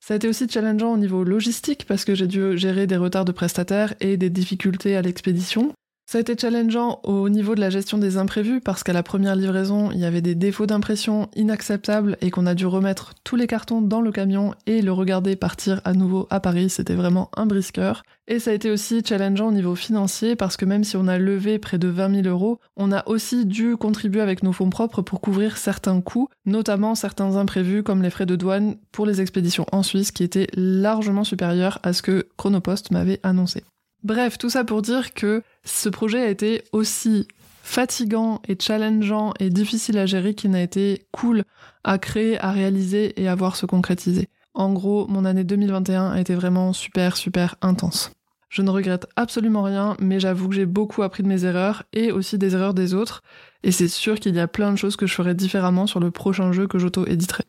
Ça 0.00 0.14
a 0.14 0.16
été 0.16 0.26
aussi 0.26 0.48
challengeant 0.48 0.94
au 0.94 0.96
niveau 0.96 1.22
logistique 1.22 1.84
parce 1.86 2.06
que 2.06 2.14
j'ai 2.14 2.26
dû 2.26 2.56
gérer 2.56 2.86
des 2.86 2.96
retards 2.96 3.26
de 3.26 3.32
prestataires 3.32 3.94
et 4.00 4.16
des 4.16 4.30
difficultés 4.30 4.96
à 4.96 5.02
l'expédition. 5.02 5.74
Ça 6.08 6.18
a 6.18 6.20
été 6.20 6.36
challengeant 6.38 7.00
au 7.02 7.28
niveau 7.28 7.56
de 7.56 7.60
la 7.60 7.68
gestion 7.68 7.98
des 7.98 8.16
imprévus 8.16 8.60
parce 8.60 8.84
qu'à 8.84 8.92
la 8.92 9.02
première 9.02 9.34
livraison, 9.34 9.90
il 9.90 9.98
y 9.98 10.04
avait 10.04 10.20
des 10.20 10.36
défauts 10.36 10.66
d'impression 10.66 11.28
inacceptables 11.34 12.16
et 12.20 12.30
qu'on 12.30 12.46
a 12.46 12.54
dû 12.54 12.64
remettre 12.64 13.14
tous 13.24 13.34
les 13.34 13.48
cartons 13.48 13.82
dans 13.82 14.00
le 14.00 14.12
camion 14.12 14.54
et 14.66 14.82
le 14.82 14.92
regarder 14.92 15.34
partir 15.34 15.80
à 15.84 15.94
nouveau 15.94 16.28
à 16.30 16.38
Paris. 16.38 16.70
C'était 16.70 16.94
vraiment 16.94 17.28
un 17.36 17.46
brisqueur. 17.46 18.04
Et 18.28 18.38
ça 18.38 18.52
a 18.52 18.54
été 18.54 18.70
aussi 18.70 19.02
challengeant 19.04 19.48
au 19.48 19.52
niveau 19.52 19.74
financier 19.74 20.36
parce 20.36 20.56
que 20.56 20.64
même 20.64 20.84
si 20.84 20.96
on 20.96 21.08
a 21.08 21.18
levé 21.18 21.58
près 21.58 21.76
de 21.76 21.88
20 21.88 22.22
000 22.22 22.28
euros, 22.28 22.60
on 22.76 22.92
a 22.92 23.02
aussi 23.08 23.44
dû 23.44 23.76
contribuer 23.76 24.20
avec 24.20 24.44
nos 24.44 24.52
fonds 24.52 24.70
propres 24.70 25.02
pour 25.02 25.20
couvrir 25.20 25.56
certains 25.56 26.00
coûts, 26.00 26.28
notamment 26.44 26.94
certains 26.94 27.34
imprévus 27.34 27.82
comme 27.82 28.02
les 28.02 28.10
frais 28.10 28.26
de 28.26 28.36
douane 28.36 28.76
pour 28.92 29.06
les 29.06 29.20
expéditions 29.20 29.66
en 29.72 29.82
Suisse 29.82 30.12
qui 30.12 30.22
étaient 30.22 30.46
largement 30.54 31.24
supérieurs 31.24 31.80
à 31.82 31.92
ce 31.92 32.02
que 32.02 32.28
Chronopost 32.36 32.92
m'avait 32.92 33.18
annoncé. 33.24 33.64
Bref, 34.06 34.38
tout 34.38 34.50
ça 34.50 34.62
pour 34.62 34.82
dire 34.82 35.14
que 35.14 35.42
ce 35.64 35.88
projet 35.88 36.20
a 36.20 36.30
été 36.30 36.62
aussi 36.70 37.26
fatigant 37.64 38.40
et 38.46 38.56
challengeant 38.56 39.34
et 39.40 39.50
difficile 39.50 39.98
à 39.98 40.06
gérer 40.06 40.34
qu'il 40.34 40.52
n'a 40.52 40.62
été 40.62 41.08
cool 41.10 41.42
à 41.82 41.98
créer, 41.98 42.38
à 42.38 42.52
réaliser 42.52 43.20
et 43.20 43.26
à 43.26 43.34
voir 43.34 43.56
se 43.56 43.66
concrétiser. 43.66 44.28
En 44.54 44.72
gros, 44.72 45.08
mon 45.08 45.24
année 45.24 45.42
2021 45.42 46.12
a 46.12 46.20
été 46.20 46.36
vraiment 46.36 46.72
super 46.72 47.16
super 47.16 47.56
intense. 47.62 48.12
Je 48.48 48.62
ne 48.62 48.70
regrette 48.70 49.08
absolument 49.16 49.64
rien, 49.64 49.96
mais 49.98 50.20
j'avoue 50.20 50.50
que 50.50 50.54
j'ai 50.54 50.66
beaucoup 50.66 51.02
appris 51.02 51.24
de 51.24 51.28
mes 51.28 51.44
erreurs 51.44 51.82
et 51.92 52.12
aussi 52.12 52.38
des 52.38 52.54
erreurs 52.54 52.74
des 52.74 52.94
autres, 52.94 53.24
et 53.64 53.72
c'est 53.72 53.88
sûr 53.88 54.20
qu'il 54.20 54.36
y 54.36 54.40
a 54.40 54.46
plein 54.46 54.70
de 54.70 54.78
choses 54.78 54.94
que 54.94 55.08
je 55.08 55.14
ferai 55.14 55.34
différemment 55.34 55.88
sur 55.88 55.98
le 55.98 56.12
prochain 56.12 56.52
jeu 56.52 56.68
que 56.68 56.78
j'auto-éditerai. 56.78 57.42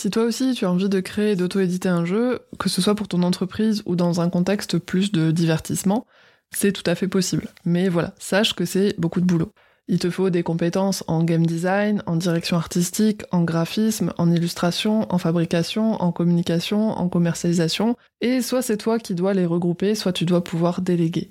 Si 0.00 0.08
toi 0.08 0.22
aussi 0.22 0.54
tu 0.54 0.64
as 0.64 0.70
envie 0.70 0.88
de 0.88 1.00
créer 1.00 1.32
et 1.32 1.36
d'auto-éditer 1.36 1.90
un 1.90 2.06
jeu, 2.06 2.40
que 2.58 2.70
ce 2.70 2.80
soit 2.80 2.94
pour 2.94 3.06
ton 3.06 3.22
entreprise 3.22 3.82
ou 3.84 3.96
dans 3.96 4.22
un 4.22 4.30
contexte 4.30 4.78
plus 4.78 5.12
de 5.12 5.30
divertissement, 5.30 6.06
c'est 6.50 6.72
tout 6.72 6.82
à 6.86 6.94
fait 6.94 7.06
possible. 7.06 7.48
Mais 7.66 7.90
voilà, 7.90 8.14
sache 8.18 8.54
que 8.54 8.64
c'est 8.64 8.98
beaucoup 8.98 9.20
de 9.20 9.26
boulot. 9.26 9.52
Il 9.88 9.98
te 9.98 10.08
faut 10.08 10.30
des 10.30 10.42
compétences 10.42 11.04
en 11.06 11.22
game 11.22 11.44
design, 11.44 12.02
en 12.06 12.16
direction 12.16 12.56
artistique, 12.56 13.24
en 13.30 13.42
graphisme, 13.42 14.14
en 14.16 14.32
illustration, 14.32 15.04
en 15.12 15.18
fabrication, 15.18 16.00
en 16.00 16.12
communication, 16.12 16.92
en 16.92 17.10
commercialisation, 17.10 17.94
et 18.22 18.40
soit 18.40 18.62
c'est 18.62 18.78
toi 18.78 18.98
qui 18.98 19.14
dois 19.14 19.34
les 19.34 19.44
regrouper, 19.44 19.94
soit 19.94 20.14
tu 20.14 20.24
dois 20.24 20.42
pouvoir 20.42 20.80
déléguer. 20.80 21.28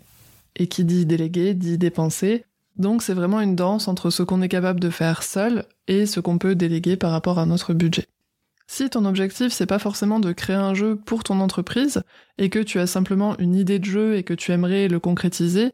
Et 0.55 0.67
qui 0.67 0.83
dit 0.83 1.07
déléguer 1.07 1.55
dit 1.55 1.79
dépenser, 1.79 2.45
donc 2.77 3.01
c'est 3.01 3.15
vraiment 3.15 3.41
une 3.41 3.55
danse 3.55 3.87
entre 3.87 4.11
ce 4.11 4.21
qu'on 4.21 4.43
est 4.43 4.47
capable 4.47 4.79
de 4.79 4.91
faire 4.91 5.23
seul 5.23 5.65
et 5.87 6.05
ce 6.05 6.19
qu'on 6.19 6.37
peut 6.37 6.53
déléguer 6.53 6.97
par 6.97 7.09
rapport 7.09 7.39
à 7.39 7.47
notre 7.47 7.73
budget. 7.73 8.05
Si 8.71 8.87
ton 8.87 9.05
objectif 9.05 9.51
c'est 9.51 9.65
pas 9.65 9.79
forcément 9.79 10.19
de 10.19 10.31
créer 10.31 10.55
un 10.55 10.75
jeu 10.75 10.95
pour 10.95 11.23
ton 11.23 11.39
entreprise 11.39 12.03
et 12.37 12.51
que 12.51 12.59
tu 12.59 12.77
as 12.77 12.85
simplement 12.85 13.35
une 13.39 13.55
idée 13.55 13.79
de 13.79 13.85
jeu 13.85 14.15
et 14.15 14.21
que 14.21 14.35
tu 14.35 14.51
aimerais 14.51 14.87
le 14.87 14.99
concrétiser, 14.99 15.71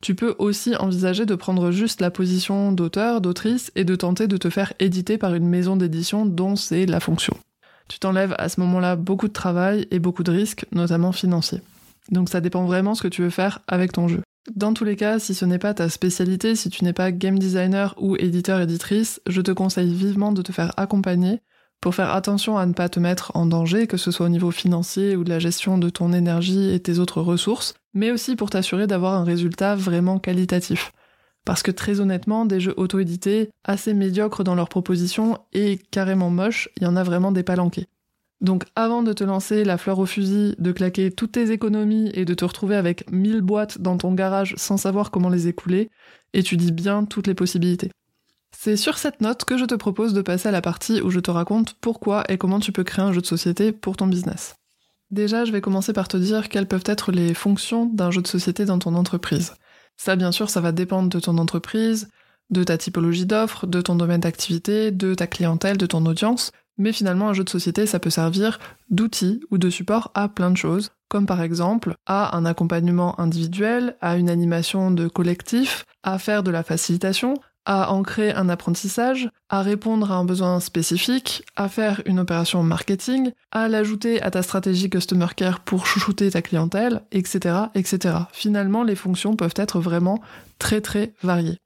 tu 0.00 0.14
peux 0.14 0.34
aussi 0.38 0.74
envisager 0.74 1.26
de 1.26 1.34
prendre 1.34 1.70
juste 1.72 2.00
la 2.00 2.10
position 2.10 2.72
d'auteur, 2.72 3.20
d'autrice 3.20 3.70
et 3.74 3.84
de 3.84 3.94
tenter 3.94 4.28
de 4.28 4.38
te 4.38 4.48
faire 4.48 4.72
éditer 4.78 5.18
par 5.18 5.34
une 5.34 5.46
maison 5.46 5.76
d'édition 5.76 6.24
dont 6.24 6.56
c'est 6.56 6.86
la 6.86 7.00
fonction. 7.00 7.36
Tu 7.86 7.98
t'enlèves 7.98 8.34
à 8.38 8.48
ce 8.48 8.60
moment-là 8.60 8.96
beaucoup 8.96 9.28
de 9.28 9.32
travail 9.34 9.86
et 9.90 9.98
beaucoup 9.98 10.22
de 10.22 10.32
risques, 10.32 10.64
notamment 10.72 11.12
financiers. 11.12 11.60
Donc 12.10 12.30
ça 12.30 12.40
dépend 12.40 12.64
vraiment 12.64 12.94
ce 12.94 13.02
que 13.02 13.08
tu 13.08 13.20
veux 13.20 13.30
faire 13.30 13.60
avec 13.68 13.92
ton 13.92 14.08
jeu. 14.08 14.22
Dans 14.56 14.72
tous 14.72 14.84
les 14.84 14.96
cas, 14.96 15.18
si 15.18 15.34
ce 15.34 15.44
n'est 15.44 15.58
pas 15.58 15.74
ta 15.74 15.90
spécialité, 15.90 16.56
si 16.56 16.70
tu 16.70 16.82
n'es 16.82 16.94
pas 16.94 17.12
game 17.12 17.38
designer 17.38 17.94
ou 17.98 18.16
éditeur-éditrice, 18.16 19.20
je 19.28 19.42
te 19.42 19.50
conseille 19.50 19.92
vivement 19.92 20.32
de 20.32 20.40
te 20.40 20.52
faire 20.52 20.72
accompagner 20.78 21.42
pour 21.80 21.94
faire 21.94 22.12
attention 22.12 22.58
à 22.58 22.66
ne 22.66 22.72
pas 22.72 22.88
te 22.88 23.00
mettre 23.00 23.32
en 23.34 23.46
danger, 23.46 23.86
que 23.86 23.96
ce 23.96 24.10
soit 24.10 24.26
au 24.26 24.30
niveau 24.30 24.50
financier 24.50 25.16
ou 25.16 25.24
de 25.24 25.30
la 25.30 25.38
gestion 25.38 25.78
de 25.78 25.90
ton 25.90 26.12
énergie 26.12 26.70
et 26.70 26.80
tes 26.80 26.98
autres 26.98 27.20
ressources, 27.20 27.74
mais 27.94 28.10
aussi 28.10 28.36
pour 28.36 28.50
t'assurer 28.50 28.86
d'avoir 28.86 29.14
un 29.14 29.24
résultat 29.24 29.76
vraiment 29.76 30.18
qualitatif. 30.18 30.92
Parce 31.44 31.62
que 31.62 31.70
très 31.70 32.00
honnêtement, 32.00 32.44
des 32.44 32.60
jeux 32.60 32.74
auto-édités, 32.76 33.50
assez 33.64 33.94
médiocres 33.94 34.44
dans 34.44 34.54
leurs 34.54 34.68
propositions 34.68 35.38
et 35.52 35.78
carrément 35.90 36.30
moches, 36.30 36.68
il 36.76 36.82
y 36.82 36.86
en 36.86 36.96
a 36.96 37.02
vraiment 37.02 37.32
des 37.32 37.42
palanqués. 37.42 37.86
Donc 38.40 38.64
avant 38.76 39.02
de 39.02 39.12
te 39.12 39.24
lancer 39.24 39.64
la 39.64 39.78
fleur 39.78 39.98
au 39.98 40.06
fusil, 40.06 40.54
de 40.58 40.72
claquer 40.72 41.10
toutes 41.10 41.32
tes 41.32 41.50
économies 41.50 42.10
et 42.14 42.24
de 42.24 42.34
te 42.34 42.44
retrouver 42.44 42.76
avec 42.76 43.10
1000 43.10 43.40
boîtes 43.40 43.80
dans 43.80 43.96
ton 43.96 44.12
garage 44.12 44.54
sans 44.56 44.76
savoir 44.76 45.10
comment 45.10 45.28
les 45.28 45.48
écouler, 45.48 45.90
étudie 46.34 46.70
bien 46.70 47.04
toutes 47.04 47.26
les 47.26 47.34
possibilités. 47.34 47.90
C'est 48.56 48.76
sur 48.76 48.98
cette 48.98 49.20
note 49.20 49.44
que 49.44 49.56
je 49.56 49.64
te 49.64 49.74
propose 49.74 50.12
de 50.14 50.22
passer 50.22 50.48
à 50.48 50.52
la 50.52 50.62
partie 50.62 51.00
où 51.00 51.10
je 51.10 51.20
te 51.20 51.30
raconte 51.30 51.74
pourquoi 51.80 52.24
et 52.28 52.38
comment 52.38 52.60
tu 52.60 52.72
peux 52.72 52.84
créer 52.84 53.04
un 53.04 53.12
jeu 53.12 53.20
de 53.20 53.26
société 53.26 53.72
pour 53.72 53.96
ton 53.96 54.06
business. 54.06 54.56
Déjà, 55.10 55.44
je 55.44 55.52
vais 55.52 55.60
commencer 55.60 55.92
par 55.92 56.08
te 56.08 56.16
dire 56.16 56.48
quelles 56.48 56.68
peuvent 56.68 56.84
être 56.84 57.12
les 57.12 57.34
fonctions 57.34 57.86
d'un 57.86 58.10
jeu 58.10 58.20
de 58.20 58.26
société 58.26 58.64
dans 58.64 58.78
ton 58.78 58.94
entreprise. 58.94 59.54
Ça, 59.96 60.16
bien 60.16 60.32
sûr, 60.32 60.50
ça 60.50 60.60
va 60.60 60.72
dépendre 60.72 61.08
de 61.08 61.20
ton 61.20 61.38
entreprise, 61.38 62.08
de 62.50 62.64
ta 62.64 62.78
typologie 62.78 63.26
d'offres, 63.26 63.66
de 63.66 63.80
ton 63.80 63.94
domaine 63.94 64.20
d'activité, 64.20 64.90
de 64.90 65.14
ta 65.14 65.26
clientèle, 65.26 65.76
de 65.76 65.86
ton 65.86 66.04
audience, 66.06 66.52
mais 66.78 66.92
finalement 66.92 67.28
un 67.28 67.34
jeu 67.34 67.44
de 67.44 67.50
société 67.50 67.86
ça 67.86 67.98
peut 67.98 68.10
servir 68.10 68.58
d'outil 68.88 69.40
ou 69.50 69.58
de 69.58 69.68
support 69.68 70.10
à 70.14 70.28
plein 70.28 70.50
de 70.50 70.56
choses, 70.56 70.90
comme 71.08 71.26
par 71.26 71.42
exemple 71.42 71.96
à 72.06 72.36
un 72.36 72.46
accompagnement 72.46 73.20
individuel, 73.20 73.96
à 74.00 74.16
une 74.16 74.30
animation 74.30 74.90
de 74.90 75.08
collectif, 75.08 75.84
à 76.02 76.18
faire 76.18 76.42
de 76.42 76.50
la 76.50 76.62
facilitation, 76.62 77.34
à 77.68 77.92
ancrer 77.92 78.32
un 78.32 78.48
apprentissage, 78.48 79.28
à 79.50 79.60
répondre 79.60 80.10
à 80.10 80.14
un 80.16 80.24
besoin 80.24 80.58
spécifique, 80.58 81.44
à 81.54 81.68
faire 81.68 82.00
une 82.06 82.18
opération 82.18 82.62
marketing, 82.62 83.32
à 83.52 83.68
l'ajouter 83.68 84.22
à 84.22 84.30
ta 84.30 84.42
stratégie 84.42 84.88
customer 84.88 85.26
care 85.36 85.60
pour 85.60 85.84
chouchouter 85.84 86.30
ta 86.30 86.40
clientèle, 86.40 87.02
etc., 87.12 87.56
etc. 87.74 88.14
Finalement, 88.32 88.84
les 88.84 88.94
fonctions 88.94 89.36
peuvent 89.36 89.52
être 89.54 89.80
vraiment 89.80 90.22
très 90.58 90.80
très 90.80 91.12
variées. 91.22 91.58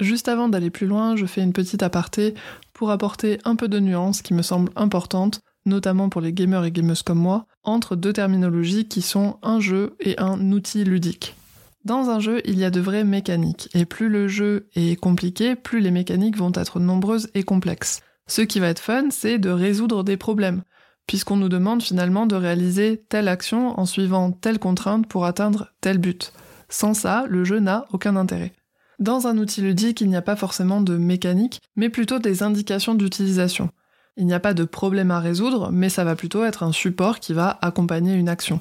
Juste 0.00 0.28
avant 0.28 0.48
d'aller 0.48 0.70
plus 0.70 0.86
loin, 0.86 1.14
je 1.14 1.26
fais 1.26 1.42
une 1.42 1.52
petite 1.52 1.82
aparté 1.82 2.32
pour 2.72 2.90
apporter 2.90 3.38
un 3.44 3.54
peu 3.54 3.68
de 3.68 3.78
nuance 3.78 4.22
qui 4.22 4.32
me 4.32 4.42
semble 4.42 4.72
importante, 4.76 5.40
notamment 5.66 6.08
pour 6.08 6.22
les 6.22 6.32
gamers 6.32 6.64
et 6.64 6.72
gameuses 6.72 7.02
comme 7.02 7.18
moi, 7.18 7.44
entre 7.64 7.96
deux 7.96 8.14
terminologies 8.14 8.88
qui 8.88 9.02
sont 9.02 9.36
un 9.42 9.60
jeu 9.60 9.94
et 10.00 10.18
un 10.18 10.52
outil 10.52 10.84
ludique. 10.84 11.36
Dans 11.84 12.08
un 12.08 12.18
jeu, 12.18 12.40
il 12.46 12.58
y 12.58 12.64
a 12.64 12.70
de 12.70 12.80
vraies 12.80 13.04
mécaniques, 13.04 13.68
et 13.74 13.84
plus 13.84 14.08
le 14.08 14.26
jeu 14.26 14.68
est 14.74 14.98
compliqué, 14.98 15.54
plus 15.54 15.80
les 15.80 15.90
mécaniques 15.90 16.38
vont 16.38 16.52
être 16.54 16.80
nombreuses 16.80 17.28
et 17.34 17.42
complexes. 17.42 18.00
Ce 18.26 18.40
qui 18.40 18.58
va 18.58 18.68
être 18.68 18.78
fun, 18.78 19.08
c'est 19.10 19.38
de 19.38 19.50
résoudre 19.50 20.02
des 20.02 20.16
problèmes, 20.16 20.62
puisqu'on 21.06 21.36
nous 21.36 21.50
demande 21.50 21.82
finalement 21.82 22.24
de 22.24 22.36
réaliser 22.36 23.04
telle 23.10 23.28
action 23.28 23.78
en 23.78 23.84
suivant 23.84 24.32
telle 24.32 24.58
contrainte 24.58 25.06
pour 25.06 25.26
atteindre 25.26 25.72
tel 25.82 25.98
but. 25.98 26.32
Sans 26.70 26.94
ça, 26.94 27.26
le 27.28 27.44
jeu 27.44 27.60
n'a 27.60 27.84
aucun 27.92 28.16
intérêt. 28.16 28.54
Dans 28.98 29.26
un 29.26 29.36
outil 29.36 29.60
ludique, 29.60 30.00
il 30.00 30.08
n'y 30.08 30.16
a 30.16 30.22
pas 30.22 30.36
forcément 30.36 30.80
de 30.80 30.96
mécanique, 30.96 31.60
mais 31.76 31.90
plutôt 31.90 32.18
des 32.18 32.42
indications 32.42 32.94
d'utilisation. 32.94 33.68
Il 34.16 34.24
n'y 34.24 34.32
a 34.32 34.40
pas 34.40 34.54
de 34.54 34.64
problème 34.64 35.10
à 35.10 35.20
résoudre, 35.20 35.70
mais 35.70 35.90
ça 35.90 36.04
va 36.04 36.16
plutôt 36.16 36.44
être 36.44 36.62
un 36.62 36.72
support 36.72 37.20
qui 37.20 37.34
va 37.34 37.58
accompagner 37.60 38.14
une 38.14 38.30
action. 38.30 38.60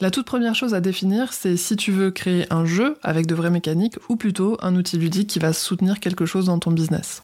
La 0.00 0.10
toute 0.10 0.26
première 0.26 0.54
chose 0.54 0.74
à 0.74 0.80
définir, 0.80 1.32
c'est 1.32 1.56
si 1.56 1.76
tu 1.76 1.92
veux 1.92 2.10
créer 2.10 2.52
un 2.52 2.64
jeu 2.64 2.96
avec 3.02 3.26
de 3.26 3.34
vraies 3.34 3.50
mécaniques 3.50 3.98
ou 4.08 4.16
plutôt 4.16 4.56
un 4.60 4.74
outil 4.74 4.98
ludique 4.98 5.28
qui 5.28 5.38
va 5.38 5.52
soutenir 5.52 6.00
quelque 6.00 6.26
chose 6.26 6.46
dans 6.46 6.58
ton 6.58 6.72
business. 6.72 7.22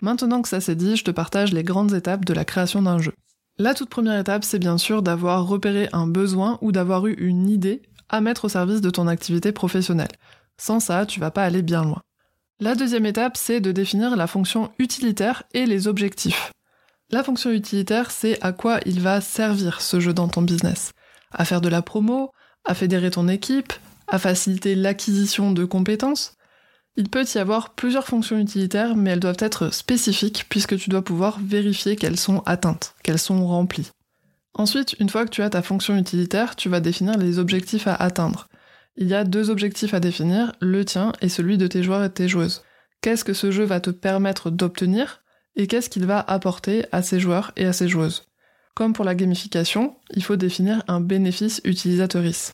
Maintenant 0.00 0.42
que 0.42 0.48
ça 0.48 0.60
c'est 0.60 0.74
dit, 0.74 0.96
je 0.96 1.04
te 1.04 1.10
partage 1.10 1.52
les 1.52 1.62
grandes 1.62 1.94
étapes 1.94 2.24
de 2.24 2.34
la 2.34 2.44
création 2.44 2.82
d'un 2.82 2.98
jeu. 2.98 3.12
La 3.58 3.74
toute 3.74 3.88
première 3.88 4.18
étape, 4.18 4.44
c'est 4.44 4.58
bien 4.58 4.76
sûr 4.76 5.02
d'avoir 5.02 5.46
repéré 5.46 5.88
un 5.92 6.06
besoin 6.06 6.58
ou 6.60 6.72
d'avoir 6.72 7.06
eu 7.06 7.14
une 7.14 7.48
idée 7.48 7.82
à 8.08 8.20
mettre 8.20 8.44
au 8.44 8.48
service 8.48 8.80
de 8.80 8.90
ton 8.90 9.06
activité 9.06 9.52
professionnelle. 9.52 10.12
Sans 10.58 10.80
ça, 10.80 11.06
tu 11.06 11.20
vas 11.20 11.30
pas 11.30 11.44
aller 11.44 11.62
bien 11.62 11.82
loin. 11.82 12.02
La 12.60 12.74
deuxième 12.74 13.06
étape, 13.06 13.36
c'est 13.36 13.60
de 13.60 13.72
définir 13.72 14.16
la 14.16 14.26
fonction 14.26 14.70
utilitaire 14.78 15.42
et 15.54 15.64
les 15.66 15.88
objectifs. 15.88 16.52
La 17.10 17.22
fonction 17.22 17.50
utilitaire, 17.50 18.10
c'est 18.10 18.42
à 18.42 18.52
quoi 18.52 18.80
il 18.84 19.00
va 19.00 19.20
servir 19.20 19.80
ce 19.80 20.00
jeu 20.00 20.12
dans 20.12 20.28
ton 20.28 20.42
business 20.42 20.92
à 21.32 21.44
faire 21.44 21.60
de 21.60 21.68
la 21.68 21.82
promo, 21.82 22.30
à 22.64 22.74
fédérer 22.74 23.10
ton 23.10 23.28
équipe, 23.28 23.72
à 24.08 24.18
faciliter 24.18 24.74
l'acquisition 24.74 25.52
de 25.52 25.64
compétences. 25.64 26.34
Il 26.96 27.10
peut 27.10 27.26
y 27.34 27.38
avoir 27.38 27.74
plusieurs 27.74 28.06
fonctions 28.06 28.38
utilitaires, 28.38 28.96
mais 28.96 29.10
elles 29.10 29.20
doivent 29.20 29.36
être 29.40 29.72
spécifiques 29.72 30.46
puisque 30.48 30.78
tu 30.78 30.88
dois 30.88 31.02
pouvoir 31.02 31.38
vérifier 31.40 31.96
qu'elles 31.96 32.18
sont 32.18 32.42
atteintes, 32.46 32.94
qu'elles 33.02 33.18
sont 33.18 33.46
remplies. 33.46 33.90
Ensuite, 34.54 34.96
une 35.00 35.10
fois 35.10 35.26
que 35.26 35.30
tu 35.30 35.42
as 35.42 35.50
ta 35.50 35.60
fonction 35.60 35.96
utilitaire, 35.96 36.56
tu 36.56 36.70
vas 36.70 36.80
définir 36.80 37.18
les 37.18 37.38
objectifs 37.38 37.86
à 37.86 37.94
atteindre. 37.94 38.48
Il 38.96 39.08
y 39.08 39.14
a 39.14 39.24
deux 39.24 39.50
objectifs 39.50 39.92
à 39.92 40.00
définir, 40.00 40.52
le 40.60 40.86
tien 40.86 41.12
et 41.20 41.28
celui 41.28 41.58
de 41.58 41.66
tes 41.66 41.82
joueurs 41.82 42.02
et 42.02 42.08
de 42.08 42.14
tes 42.14 42.28
joueuses. 42.28 42.62
Qu'est-ce 43.02 43.24
que 43.24 43.34
ce 43.34 43.50
jeu 43.50 43.64
va 43.64 43.80
te 43.80 43.90
permettre 43.90 44.50
d'obtenir 44.50 45.22
et 45.54 45.66
qu'est-ce 45.66 45.90
qu'il 45.90 46.06
va 46.06 46.20
apporter 46.20 46.86
à 46.92 47.02
ses 47.02 47.20
joueurs 47.20 47.52
et 47.56 47.66
à 47.66 47.74
ses 47.74 47.88
joueuses? 47.88 48.24
Comme 48.76 48.92
pour 48.92 49.06
la 49.06 49.14
gamification, 49.14 49.94
il 50.10 50.22
faut 50.22 50.36
définir 50.36 50.82
un 50.86 51.00
bénéfice 51.00 51.62
utilisatrice. 51.64 52.52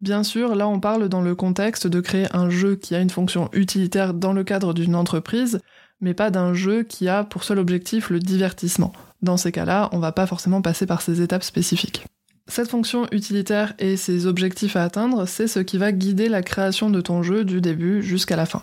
Bien 0.00 0.22
sûr, 0.22 0.54
là 0.54 0.68
on 0.68 0.78
parle 0.78 1.08
dans 1.08 1.22
le 1.22 1.34
contexte 1.34 1.88
de 1.88 1.98
créer 1.98 2.28
un 2.32 2.48
jeu 2.48 2.76
qui 2.76 2.94
a 2.94 3.00
une 3.00 3.10
fonction 3.10 3.50
utilitaire 3.52 4.14
dans 4.14 4.32
le 4.32 4.44
cadre 4.44 4.72
d'une 4.74 4.94
entreprise, 4.94 5.58
mais 6.00 6.14
pas 6.14 6.30
d'un 6.30 6.54
jeu 6.54 6.84
qui 6.84 7.08
a 7.08 7.24
pour 7.24 7.42
seul 7.42 7.58
objectif 7.58 8.10
le 8.10 8.20
divertissement. 8.20 8.92
Dans 9.22 9.36
ces 9.36 9.50
cas-là, 9.50 9.88
on 9.90 9.98
va 9.98 10.12
pas 10.12 10.28
forcément 10.28 10.62
passer 10.62 10.86
par 10.86 11.02
ces 11.02 11.20
étapes 11.20 11.42
spécifiques. 11.42 12.06
Cette 12.46 12.70
fonction 12.70 13.08
utilitaire 13.10 13.74
et 13.80 13.96
ses 13.96 14.26
objectifs 14.26 14.76
à 14.76 14.84
atteindre, 14.84 15.26
c'est 15.26 15.48
ce 15.48 15.58
qui 15.58 15.78
va 15.78 15.90
guider 15.90 16.28
la 16.28 16.42
création 16.42 16.90
de 16.90 17.00
ton 17.00 17.24
jeu 17.24 17.44
du 17.44 17.60
début 17.60 18.04
jusqu'à 18.04 18.36
la 18.36 18.46
fin. 18.46 18.62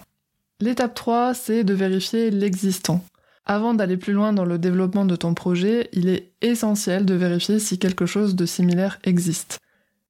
L'étape 0.62 0.96
3, 0.96 1.34
c'est 1.34 1.66
de 1.66 1.74
vérifier 1.74 2.32
l'existant. 2.32 3.04
Avant 3.46 3.74
d'aller 3.74 3.98
plus 3.98 4.14
loin 4.14 4.32
dans 4.32 4.46
le 4.46 4.58
développement 4.58 5.06
de 5.06 5.18
ton 5.18 5.34
projet, 5.34 5.90
il 5.92 6.08
est 6.08 6.32
essentiel 6.42 7.06
de 7.06 7.14
vérifier 7.14 7.60
si 7.60 7.78
quelque 7.78 8.06
chose 8.06 8.36
de 8.36 8.46
similaire 8.46 9.00
existe. 9.04 9.60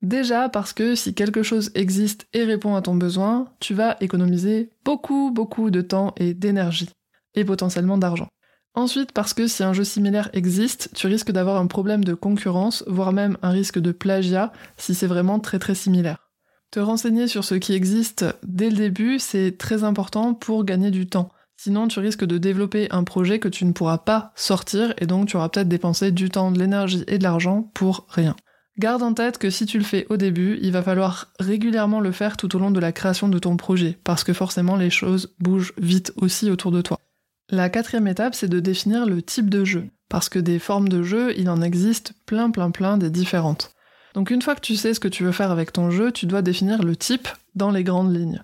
Déjà 0.03 0.49
parce 0.49 0.73
que 0.73 0.95
si 0.95 1.13
quelque 1.13 1.43
chose 1.43 1.71
existe 1.73 2.27
et 2.33 2.43
répond 2.43 2.75
à 2.75 2.81
ton 2.81 2.93
besoin, 2.93 3.47
tu 3.59 3.73
vas 3.73 3.95
économiser 4.01 4.69
beaucoup 4.85 5.31
beaucoup 5.31 5.71
de 5.71 5.81
temps 5.81 6.13
et 6.17 6.33
d'énergie, 6.33 6.89
et 7.35 7.45
potentiellement 7.45 7.97
d'argent. 7.97 8.27
Ensuite 8.75 9.13
parce 9.13 9.33
que 9.33 9.47
si 9.47 9.63
un 9.63 9.73
jeu 9.73 9.83
similaire 9.83 10.29
existe, 10.33 10.89
tu 10.93 11.07
risques 11.07 11.31
d'avoir 11.31 11.57
un 11.57 11.67
problème 11.67 12.03
de 12.03 12.13
concurrence, 12.13 12.83
voire 12.85 13.13
même 13.13 13.37
un 13.41 13.49
risque 13.49 13.79
de 13.79 13.91
plagiat 13.91 14.51
si 14.77 14.93
c'est 14.93 15.07
vraiment 15.07 15.39
très 15.39 15.57
très 15.57 15.75
similaire. 15.75 16.29
Te 16.69 16.79
renseigner 16.79 17.27
sur 17.27 17.43
ce 17.43 17.55
qui 17.55 17.73
existe 17.73 18.25
dès 18.43 18.69
le 18.69 18.77
début, 18.77 19.19
c'est 19.19 19.57
très 19.57 19.83
important 19.83 20.33
pour 20.33 20.65
gagner 20.65 20.91
du 20.91 21.07
temps. 21.07 21.29
Sinon, 21.63 21.87
tu 21.87 22.01
risques 22.01 22.25
de 22.25 22.37
développer 22.37 22.89
un 22.91 23.05
projet 23.05 23.39
que 23.39 23.47
tu 23.47 23.63
ne 23.63 23.71
pourras 23.71 23.99
pas 23.99 24.33
sortir 24.35 24.93
et 24.97 25.05
donc 25.05 25.29
tu 25.29 25.37
auras 25.37 25.47
peut-être 25.47 25.69
dépensé 25.69 26.11
du 26.11 26.29
temps, 26.29 26.51
de 26.51 26.59
l'énergie 26.59 27.05
et 27.07 27.17
de 27.17 27.23
l'argent 27.23 27.71
pour 27.73 28.05
rien. 28.09 28.35
Garde 28.79 29.01
en 29.01 29.13
tête 29.13 29.37
que 29.37 29.49
si 29.49 29.65
tu 29.65 29.77
le 29.77 29.85
fais 29.85 30.05
au 30.09 30.17
début, 30.17 30.59
il 30.61 30.73
va 30.73 30.83
falloir 30.83 31.31
régulièrement 31.39 32.01
le 32.01 32.11
faire 32.11 32.35
tout 32.35 32.53
au 32.53 32.59
long 32.59 32.69
de 32.69 32.81
la 32.81 32.91
création 32.91 33.29
de 33.29 33.39
ton 33.39 33.55
projet, 33.55 33.97
parce 34.03 34.25
que 34.25 34.33
forcément 34.33 34.75
les 34.75 34.89
choses 34.89 35.35
bougent 35.39 35.71
vite 35.77 36.11
aussi 36.17 36.51
autour 36.51 36.73
de 36.73 36.81
toi. 36.81 36.99
La 37.49 37.69
quatrième 37.69 38.09
étape, 38.09 38.35
c'est 38.35 38.49
de 38.49 38.59
définir 38.59 39.05
le 39.05 39.21
type 39.21 39.49
de 39.49 39.63
jeu, 39.63 39.85
parce 40.09 40.27
que 40.27 40.39
des 40.39 40.59
formes 40.59 40.89
de 40.89 41.01
jeu, 41.01 41.33
il 41.37 41.49
en 41.49 41.61
existe 41.61 42.11
plein 42.25 42.51
plein 42.51 42.71
plein 42.71 42.97
des 42.97 43.09
différentes. 43.09 43.71
Donc 44.15 44.31
une 44.31 44.41
fois 44.41 44.55
que 44.55 44.59
tu 44.59 44.75
sais 44.75 44.93
ce 44.93 44.99
que 44.99 45.07
tu 45.07 45.23
veux 45.23 45.31
faire 45.31 45.51
avec 45.51 45.71
ton 45.71 45.91
jeu, 45.91 46.11
tu 46.11 46.25
dois 46.25 46.41
définir 46.41 46.83
le 46.83 46.97
type 46.97 47.29
dans 47.55 47.71
les 47.71 47.85
grandes 47.85 48.13
lignes. 48.13 48.43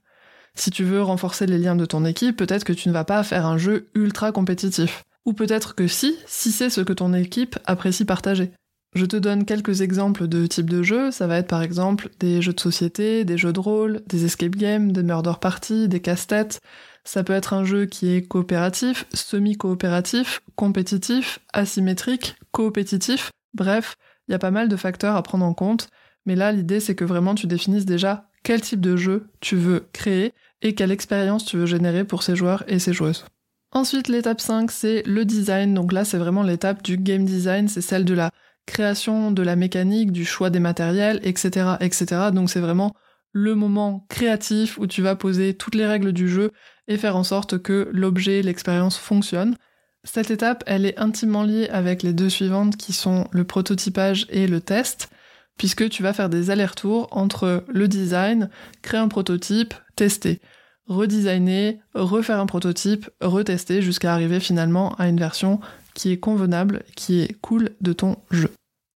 Si 0.56 0.72
tu 0.72 0.84
veux 0.84 1.02
renforcer 1.02 1.46
les 1.46 1.58
liens 1.58 1.76
de 1.76 1.86
ton 1.86 2.06
équipe, 2.06 2.38
peut-être 2.38 2.64
que 2.64 2.74
tu 2.74 2.90
ne 2.90 2.94
vas 2.94 3.06
pas 3.06 3.24
faire 3.24 3.46
un 3.46 3.58
jeu 3.58 3.90
ultra 3.96 4.32
compétitif. 4.32 5.04
Ou 5.26 5.34
peut-être 5.34 5.76
que 5.76 5.88
si, 5.88 6.16
si 6.26 6.52
c'est 6.52 6.70
ce 6.70 6.82
que 6.82 6.94
ton 6.94 7.14
équipe 7.14 7.58
apprécie 7.66 8.06
partager. 8.06 8.52
Je 8.96 9.06
te 9.06 9.18
donne 9.18 9.46
quelques 9.46 9.82
exemples 9.82 10.28
de 10.28 10.48
types 10.48 10.70
de 10.70 10.82
jeux, 10.82 11.12
ça 11.12 11.28
va 11.28 11.38
être 11.38 11.48
par 11.48 11.62
exemple 11.62 12.10
des 12.20 12.42
jeux 12.42 12.54
de 12.54 12.60
société, 12.60 13.24
des 13.24 13.38
jeux 13.38 13.54
de 13.54 13.60
rôle, 13.60 14.02
des 14.08 14.26
escape 14.26 14.56
games, 14.56 14.92
des 14.92 15.04
murder 15.04 15.34
parties, 15.40 15.88
des 15.88 16.00
casse-têtes. 16.00 16.60
Ça 17.04 17.24
peut 17.24 17.34
être 17.34 17.54
un 17.54 17.64
jeu 17.64 17.86
qui 17.86 18.10
est 18.16 18.24
coopératif, 18.24 19.06
semi-coopératif, 19.14 20.42
compétitif, 20.56 21.40
asymétrique, 21.54 22.36
coopétitif. 22.52 23.32
Bref, 23.54 23.96
il 24.28 24.32
y 24.32 24.36
a 24.36 24.40
pas 24.40 24.52
mal 24.52 24.70
de 24.70 24.76
facteurs 24.76 25.16
à 25.16 25.22
prendre 25.22 25.46
en 25.46 25.54
compte, 25.54 25.88
mais 26.26 26.36
là 26.36 26.52
l'idée 26.52 26.80
c'est 26.80 26.96
que 26.96 27.06
vraiment 27.06 27.36
tu 27.36 27.46
définisses 27.46 27.86
déjà 27.86 28.29
quel 28.44 28.62
type 28.62 28.82
de 28.82 28.96
jeu 28.96 29.28
tu 29.40 29.56
veux 29.56 29.88
créer 29.94 30.34
et 30.62 30.76
quelle 30.76 30.92
expérience 30.92 31.46
tu 31.46 31.58
veux 31.58 31.66
générer 31.66 32.04
pour 32.04 32.24
ces 32.24 32.36
joueurs 32.36 32.64
et 32.68 32.80
ces 32.80 32.94
joueuses. 32.94 33.26
Ensuite, 33.72 34.08
l'étape 34.08 34.42
5, 34.42 34.72
c'est 34.72 35.04
le 35.06 35.26
design. 35.26 35.74
Donc 35.74 35.94
là, 35.94 36.04
c'est 36.04 36.18
vraiment 36.18 36.44
l'étape 36.44 36.84
du 36.84 36.98
game 36.98 37.26
design, 37.26 37.68
c'est 37.68 37.82
celle 37.82 38.06
de 38.06 38.14
la 38.16 38.32
création 38.66 39.32
de 39.32 39.42
la 39.42 39.56
mécanique, 39.56 40.12
du 40.12 40.26
choix 40.26 40.50
des 40.50 40.60
matériels, 40.60 41.20
etc., 41.24 41.76
etc. 41.80 42.06
Donc 42.34 42.50
c'est 42.50 42.60
vraiment 42.60 42.94
le 43.32 43.56
moment 43.56 44.06
créatif 44.10 44.78
où 44.78 44.88
tu 44.88 45.02
vas 45.02 45.16
poser 45.16 45.54
toutes 45.54 45.76
les 45.76 45.86
règles 45.86 46.14
du 46.14 46.28
jeu 46.28 46.52
et 46.88 46.98
faire 46.98 47.16
en 47.16 47.24
sorte 47.24 47.60
que 47.60 47.90
l'objet, 47.92 48.42
l'expérience 48.42 48.98
fonctionne. 48.98 49.56
Cette 50.04 50.32
étape, 50.32 50.64
elle 50.66 50.86
est 50.86 50.98
intimement 51.00 51.44
liée 51.44 51.68
avec 51.70 52.04
les 52.04 52.14
deux 52.14 52.30
suivantes 52.30 52.78
qui 52.78 52.94
sont 52.94 53.28
le 53.32 53.44
prototypage 53.44 54.26
et 54.30 54.48
le 54.48 54.62
test, 54.62 55.10
puisque 55.60 55.90
tu 55.90 56.02
vas 56.02 56.14
faire 56.14 56.30
des 56.30 56.50
allers-retours 56.50 57.10
entre 57.12 57.66
le 57.68 57.88
design, 57.88 58.50
créer 58.82 59.00
un 59.00 59.10
prototype, 59.10 59.76
tester, 59.96 60.40
redesigner, 60.88 61.82
refaire 61.94 62.40
un 62.40 62.46
prototype, 62.46 63.10
retester 63.20 63.82
jusqu'à 63.82 64.14
arriver 64.14 64.40
finalement 64.40 64.96
à 64.96 65.10
une 65.10 65.20
version 65.20 65.60
qui 65.94 66.12
est 66.12 66.18
convenable, 66.18 66.84
qui 66.96 67.20
est 67.20 67.34
cool 67.42 67.72
de 67.82 67.92
ton 67.92 68.16
jeu. 68.32 68.52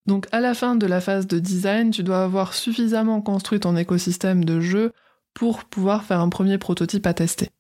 Donc 0.07 0.28
à 0.31 0.40
la 0.40 0.54
fin 0.54 0.76
de 0.76 0.87
la 0.87 1.00
phase 1.00 1.26
de 1.26 1.40
design, 1.40 1.90
tu 1.90 2.04
dois 2.04 2.23
avoir 2.23 2.54
suffisamment 2.54 3.21
construit 3.21 3.59
ton 3.59 3.76
écosystème 3.76 4.45
de 4.45 4.61
jeu 4.61 4.92
pour 5.35 5.64
pouvoir 5.64 6.04
faire 6.04 6.21
un 6.21 6.28
premier 6.28 6.59
prototype 6.59 7.07
à 7.09 7.12
tester. 7.14 7.50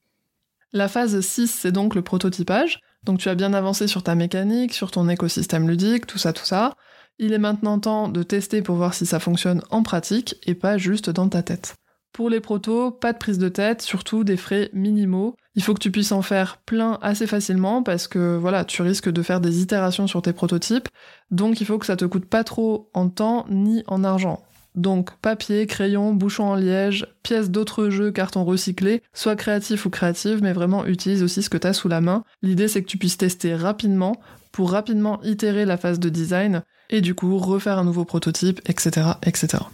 La 0.72 0.86
phase 0.86 1.20
6, 1.20 1.48
c'est 1.48 1.72
donc 1.72 1.96
le 1.96 2.02
prototypage. 2.02 2.78
Donc 3.02 3.18
tu 3.18 3.28
as 3.28 3.34
bien 3.34 3.52
avancé 3.52 3.88
sur 3.88 4.04
ta 4.04 4.14
mécanique, 4.14 4.72
sur 4.72 4.92
ton 4.92 5.08
écosystème 5.08 5.68
ludique, 5.68 6.06
tout 6.06 6.18
ça, 6.18 6.32
tout 6.32 6.44
ça. 6.44 6.76
Il 7.18 7.32
est 7.32 7.38
maintenant 7.38 7.78
temps 7.78 8.08
de 8.08 8.22
tester 8.22 8.62
pour 8.62 8.76
voir 8.76 8.94
si 8.94 9.06
ça 9.06 9.20
fonctionne 9.20 9.62
en 9.70 9.82
pratique 9.82 10.36
et 10.46 10.54
pas 10.54 10.78
juste 10.78 11.10
dans 11.10 11.28
ta 11.28 11.42
tête. 11.42 11.74
Pour 12.12 12.28
les 12.28 12.40
protos, 12.40 12.90
pas 12.90 13.14
de 13.14 13.18
prise 13.18 13.38
de 13.38 13.48
tête, 13.48 13.80
surtout 13.80 14.22
des 14.22 14.36
frais 14.36 14.68
minimaux. 14.74 15.34
Il 15.54 15.62
faut 15.62 15.72
que 15.72 15.80
tu 15.80 15.90
puisses 15.90 16.12
en 16.12 16.20
faire 16.20 16.58
plein 16.58 16.98
assez 17.00 17.26
facilement 17.26 17.82
parce 17.82 18.06
que 18.06 18.36
voilà, 18.36 18.64
tu 18.64 18.82
risques 18.82 19.10
de 19.10 19.22
faire 19.22 19.40
des 19.40 19.62
itérations 19.62 20.06
sur 20.06 20.20
tes 20.20 20.34
prototypes. 20.34 20.88
Donc 21.30 21.60
il 21.60 21.66
faut 21.66 21.78
que 21.78 21.86
ça 21.86 21.96
te 21.96 22.04
coûte 22.04 22.26
pas 22.26 22.44
trop 22.44 22.90
en 22.92 23.08
temps 23.08 23.46
ni 23.48 23.82
en 23.86 24.04
argent. 24.04 24.42
Donc 24.74 25.16
papier, 25.18 25.66
crayon, 25.66 26.14
bouchon 26.14 26.44
en 26.44 26.54
liège, 26.54 27.06
pièces 27.22 27.50
d'autres 27.50 27.88
jeux, 27.88 28.10
carton 28.10 28.44
recyclé, 28.44 29.02
soit 29.12 29.36
créatif 29.36 29.84
ou 29.84 29.90
créative, 29.90 30.42
mais 30.42 30.52
vraiment 30.52 30.86
utilise 30.86 31.22
aussi 31.22 31.42
ce 31.42 31.50
que 31.50 31.58
tu 31.58 31.66
as 31.66 31.74
sous 31.74 31.88
la 31.88 32.00
main. 32.00 32.24
L'idée 32.42 32.68
c'est 32.68 32.82
que 32.82 32.88
tu 32.88 32.98
puisses 32.98 33.18
tester 33.18 33.54
rapidement 33.54 34.16
pour 34.50 34.70
rapidement 34.70 35.22
itérer 35.22 35.64
la 35.64 35.76
phase 35.76 35.98
de 35.98 36.08
design 36.08 36.62
et 36.92 37.00
du 37.00 37.16
coup 37.16 37.38
refaire 37.38 37.78
un 37.78 37.84
nouveau 37.84 38.04
prototype, 38.04 38.60
etc. 38.68 39.14
etc. 39.26 39.64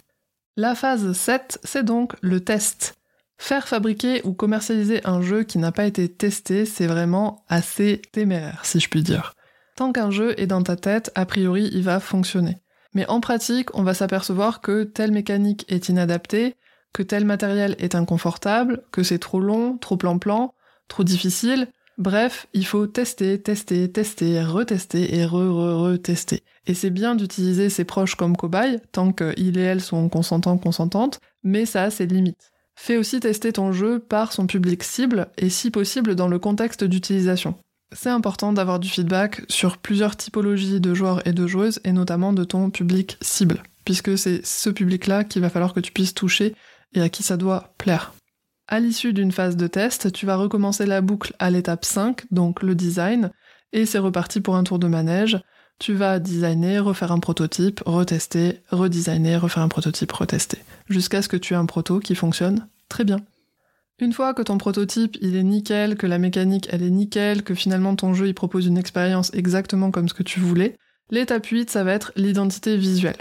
La 0.57 0.73
phase 0.73 1.13
7, 1.13 1.59
c'est 1.63 1.83
donc 1.83 2.15
le 2.21 2.39
test. 2.39 2.95
Faire 3.37 3.67
fabriquer 3.67 4.21
ou 4.23 4.33
commercialiser 4.33 5.05
un 5.05 5.21
jeu 5.21 5.43
qui 5.43 5.59
n'a 5.59 5.71
pas 5.71 5.85
été 5.85 6.09
testé, 6.09 6.65
c'est 6.65 6.87
vraiment 6.87 7.45
assez 7.47 8.01
téméraire, 8.11 8.61
si 8.63 8.79
je 8.79 8.89
puis 8.89 9.03
dire. 9.03 9.33
Tant 9.75 9.91
qu'un 9.91 10.11
jeu 10.11 10.33
est 10.37 10.47
dans 10.47 10.63
ta 10.63 10.75
tête, 10.75 11.11
a 11.15 11.25
priori, 11.25 11.69
il 11.71 11.83
va 11.83 11.99
fonctionner. 11.99 12.57
Mais 12.93 13.07
en 13.07 13.21
pratique, 13.21 13.73
on 13.77 13.83
va 13.83 13.93
s'apercevoir 13.93 14.61
que 14.61 14.83
telle 14.83 15.11
mécanique 15.11 15.65
est 15.69 15.89
inadaptée, 15.89 16.55
que 16.91 17.03
tel 17.03 17.23
matériel 17.23 17.75
est 17.79 17.95
inconfortable, 17.95 18.81
que 18.91 19.03
c'est 19.03 19.19
trop 19.19 19.39
long, 19.39 19.77
trop 19.77 19.95
plan-plan, 19.95 20.53
trop 20.87 21.03
difficile. 21.03 21.67
Bref, 21.99 22.47
il 22.53 22.65
faut 22.65 22.87
tester, 22.87 23.41
tester, 23.41 23.91
tester, 23.91 24.41
retester 24.41 25.15
et 25.15 25.25
re-re-retester. 25.25 26.43
Et 26.65 26.73
c'est 26.73 26.91
bien 26.91 27.13
d'utiliser 27.13 27.69
ses 27.69 27.83
proches 27.83 28.15
comme 28.15 28.37
cobayes, 28.37 28.79
tant 28.93 29.11
qu'il 29.11 29.57
et 29.57 29.61
elle 29.61 29.81
sont 29.81 30.07
consentants, 30.07 30.57
consentantes, 30.57 31.19
mais 31.43 31.65
ça 31.65 31.83
a 31.83 31.89
ses 31.89 32.07
limites. 32.07 32.51
Fais 32.77 32.95
aussi 32.95 33.19
tester 33.19 33.51
ton 33.51 33.73
jeu 33.73 33.99
par 33.99 34.31
son 34.31 34.47
public 34.47 34.81
cible 34.83 35.27
et 35.37 35.49
si 35.49 35.71
possible 35.71 36.15
dans 36.15 36.29
le 36.29 36.39
contexte 36.39 36.85
d'utilisation. 36.85 37.55
C'est 37.91 38.09
important 38.09 38.53
d'avoir 38.53 38.79
du 38.79 38.87
feedback 38.87 39.41
sur 39.49 39.77
plusieurs 39.77 40.15
typologies 40.15 40.79
de 40.79 40.93
joueurs 40.93 41.27
et 41.27 41.33
de 41.33 41.47
joueuses, 41.47 41.81
et 41.83 41.91
notamment 41.91 42.31
de 42.31 42.45
ton 42.45 42.69
public 42.69 43.17
cible, 43.19 43.61
puisque 43.83 44.17
c'est 44.17 44.45
ce 44.45 44.69
public-là 44.69 45.25
qu'il 45.25 45.41
va 45.41 45.49
falloir 45.49 45.73
que 45.73 45.81
tu 45.81 45.91
puisses 45.91 46.13
toucher 46.13 46.55
et 46.93 47.01
à 47.01 47.09
qui 47.09 47.23
ça 47.23 47.35
doit 47.35 47.73
plaire. 47.77 48.13
À 48.71 48.79
l'issue 48.79 49.13
d'une 49.13 49.31
phase 49.31 49.57
de 49.57 49.65
test, 49.65 50.11
tu 50.11 50.27
vas 50.27 50.35
recommencer 50.35 50.85
la 50.85 51.01
boucle 51.01 51.33
à 51.39 51.49
l'étape 51.49 51.83
5, 51.83 52.25
donc 52.29 52.61
le 52.61 52.75
design, 52.75 53.31
et 53.73 53.87
c'est 53.87 53.97
reparti 53.97 54.41
pour 54.41 54.55
un 54.55 54.63
tour 54.63 54.77
de 54.77 54.85
manège. 54.85 55.41
Tu 55.79 55.95
vas 55.95 56.19
designer, 56.19 56.85
refaire 56.85 57.11
un 57.11 57.17
prototype, 57.17 57.81
retester, 57.87 58.59
redesigner, 58.69 59.37
refaire 59.37 59.63
un 59.63 59.69
prototype, 59.69 60.11
retester, 60.11 60.59
jusqu'à 60.87 61.23
ce 61.23 61.27
que 61.27 61.35
tu 61.35 61.55
aies 61.55 61.57
un 61.57 61.65
proto 61.65 61.97
qui 61.97 62.13
fonctionne 62.13 62.67
très 62.89 63.03
bien. 63.05 63.17
Une 63.97 64.13
fois 64.13 64.35
que 64.35 64.43
ton 64.43 64.59
prototype 64.59 65.17
il 65.19 65.35
est 65.35 65.43
nickel, 65.43 65.95
que 65.95 66.05
la 66.05 66.19
mécanique 66.19 66.69
elle 66.71 66.83
est 66.83 66.91
nickel, 66.91 67.41
que 67.41 67.55
finalement 67.55 67.95
ton 67.95 68.13
jeu 68.13 68.27
il 68.27 68.35
propose 68.35 68.67
une 68.67 68.77
expérience 68.77 69.33
exactement 69.33 69.89
comme 69.89 70.09
ce 70.09 70.13
que 70.13 70.21
tu 70.21 70.39
voulais, 70.39 70.77
l'étape 71.09 71.47
8 71.47 71.71
ça 71.71 71.83
va 71.83 71.93
être 71.93 72.11
l'identité 72.15 72.77
visuelle. 72.77 73.17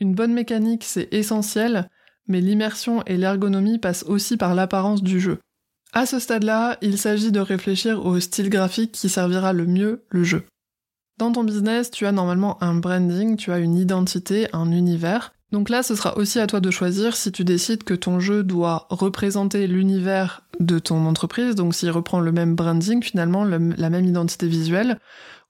Une 0.00 0.16
bonne 0.16 0.32
mécanique 0.32 0.82
c'est 0.82 1.06
essentiel, 1.14 1.88
mais 2.28 2.40
l'immersion 2.40 3.02
et 3.06 3.16
l'ergonomie 3.16 3.78
passent 3.78 4.04
aussi 4.04 4.36
par 4.36 4.54
l'apparence 4.54 5.02
du 5.02 5.20
jeu. 5.20 5.38
À 5.92 6.06
ce 6.06 6.18
stade-là, 6.18 6.78
il 6.80 6.98
s'agit 6.98 7.32
de 7.32 7.40
réfléchir 7.40 8.04
au 8.04 8.18
style 8.20 8.48
graphique 8.48 8.92
qui 8.92 9.08
servira 9.08 9.52
le 9.52 9.66
mieux 9.66 10.04
le 10.08 10.24
jeu. 10.24 10.44
Dans 11.18 11.32
ton 11.32 11.44
business, 11.44 11.90
tu 11.90 12.06
as 12.06 12.12
normalement 12.12 12.62
un 12.62 12.74
branding, 12.74 13.36
tu 13.36 13.52
as 13.52 13.58
une 13.58 13.76
identité, 13.76 14.48
un 14.52 14.72
univers, 14.72 15.32
donc 15.52 15.68
là, 15.68 15.82
ce 15.82 15.94
sera 15.94 16.16
aussi 16.16 16.40
à 16.40 16.46
toi 16.46 16.60
de 16.60 16.70
choisir 16.70 17.14
si 17.14 17.30
tu 17.30 17.44
décides 17.44 17.84
que 17.84 17.92
ton 17.92 18.20
jeu 18.20 18.42
doit 18.42 18.86
représenter 18.88 19.66
l'univers 19.66 20.42
de 20.60 20.78
ton 20.78 21.04
entreprise, 21.04 21.54
donc 21.54 21.74
s'il 21.74 21.90
reprend 21.90 22.20
le 22.20 22.32
même 22.32 22.54
branding 22.54 23.02
finalement, 23.02 23.44
la 23.44 23.90
même 23.90 24.06
identité 24.06 24.48
visuelle, 24.48 24.98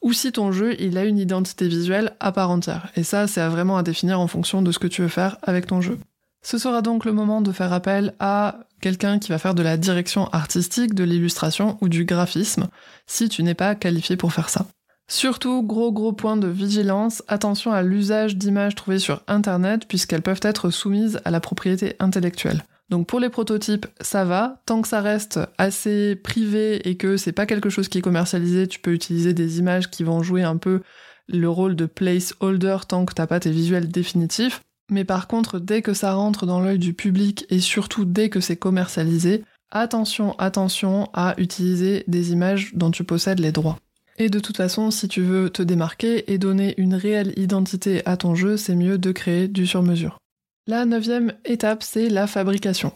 ou 0.03 0.13
si 0.13 0.33
ton 0.33 0.51
jeu, 0.51 0.75
il 0.81 0.99
a 0.99 1.05
une 1.05 1.19
identité 1.19 1.69
visuelle 1.69 2.17
à 2.19 2.33
part 2.33 2.51
entière. 2.51 2.89
Et 2.97 3.05
ça, 3.05 3.29
c'est 3.29 3.47
vraiment 3.47 3.77
à 3.77 3.85
définir 3.85 4.19
en 4.19 4.27
fonction 4.27 4.61
de 4.61 4.73
ce 4.73 4.81
que 4.81 4.89
tu 4.89 5.03
veux 5.03 5.09
faire 5.09 5.39
avec 5.43 5.69
ton 5.69 5.81
jeu. 5.81 5.99
Ce 6.43 6.59
sera 6.59 6.83
donc 6.83 7.05
le 7.05 7.13
moment 7.13 7.41
de 7.41 7.53
faire 7.53 7.73
appel 7.73 8.15
à 8.19 8.67
quelqu'un 8.81 9.19
qui 9.19 9.31
va 9.31 9.39
faire 9.39 9.55
de 9.55 9.63
la 9.63 9.77
direction 9.77 10.29
artistique, 10.31 10.95
de 10.95 11.05
l'illustration 11.05 11.79
ou 11.81 11.89
du 11.89 12.05
graphisme, 12.05 12.69
si 13.07 13.29
tu 13.29 13.43
n'es 13.43 13.55
pas 13.55 13.75
qualifié 13.75 14.17
pour 14.17 14.33
faire 14.33 14.49
ça. 14.49 14.67
Surtout, 15.09 15.63
gros 15.63 15.93
gros 15.93 16.13
point 16.13 16.37
de 16.37 16.49
vigilance, 16.49 17.23
attention 17.29 17.73
à 17.73 17.83
l'usage 17.83 18.37
d'images 18.37 18.75
trouvées 18.75 18.99
sur 18.99 19.23
Internet 19.29 19.87
puisqu'elles 19.87 20.23
peuvent 20.23 20.41
être 20.43 20.71
soumises 20.71 21.21
à 21.25 21.31
la 21.31 21.41
propriété 21.41 21.95
intellectuelle. 22.01 22.65
Donc 22.89 23.07
pour 23.07 23.21
les 23.21 23.31
prototypes, 23.31 23.87
ça 24.01 24.25
va. 24.25 24.63
Tant 24.67 24.83
que 24.83 24.89
ça 24.89 25.01
reste 25.01 25.41
assez 25.59 26.17
privé 26.17 26.89
et 26.89 26.97
que 26.97 27.17
c'est 27.17 27.33
pas 27.33 27.47
quelque 27.47 27.71
chose 27.71 27.89
qui 27.89 27.99
est 27.99 28.03
commercialisé, 28.03 28.67
tu 28.67 28.81
peux 28.81 28.93
utiliser 28.93 29.33
des 29.33 29.59
images 29.59 29.91
qui 29.91 30.03
vont 30.03 30.23
jouer 30.23 30.43
un 30.43 30.57
peu 30.57 30.83
le 31.29 31.49
rôle 31.49 31.77
de 31.77 31.87
placeholder 31.87 32.79
tant 32.89 33.05
que 33.05 33.15
t'as 33.15 33.27
pas 33.27 33.41
tes 33.41 33.51
visuels 33.51 33.89
définitifs. 33.89 34.61
Mais 34.93 35.05
par 35.05 35.27
contre, 35.27 35.59
dès 35.59 35.81
que 35.81 35.95
ça 35.95 36.13
rentre 36.13 36.45
dans 36.45 36.61
l'œil 36.61 36.79
du 36.79 36.93
public 36.93 37.47
et 37.49 37.61
surtout 37.61 38.05
dès 38.05 38.29
que 38.29 38.41
c'est 38.41 38.57
commercialisé, 38.57 39.43
attention, 39.71 40.39
attention 40.39 41.09
à 41.15 41.35
utiliser 41.39 42.05
des 42.09 42.33
images 42.33 42.73
dont 42.75 42.91
tu 42.91 43.03
possèdes 43.03 43.41
les 43.41 43.53
droits. 43.53 43.79
Et 44.19 44.29
de 44.29 44.39
toute 44.39 44.59
façon, 44.59 44.91
si 44.91 45.09
tu 45.09 45.23
veux 45.23 45.49
te 45.49 45.63
démarquer 45.63 46.31
et 46.31 46.37
donner 46.37 46.75
une 46.77 46.95
réelle 46.95 47.33
identité 47.39 48.03
à 48.05 48.19
ton 48.19 48.35
jeu, 48.35 48.59
c'est 48.59 48.77
mieux 48.77 48.99
de 48.99 49.13
créer 49.13 49.49
du 49.49 49.67
sur-mesure. 49.67 50.19
La 50.67 50.85
neuvième 50.85 51.33
étape, 51.47 51.83
c'est 51.83 52.11
la 52.11 52.27
fabrication. 52.27 52.93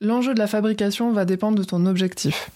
L'enjeu 0.00 0.34
de 0.34 0.38
la 0.38 0.46
fabrication 0.46 1.12
va 1.12 1.24
dépendre 1.24 1.58
de 1.58 1.64
ton 1.64 1.84
objectif. 1.84 2.50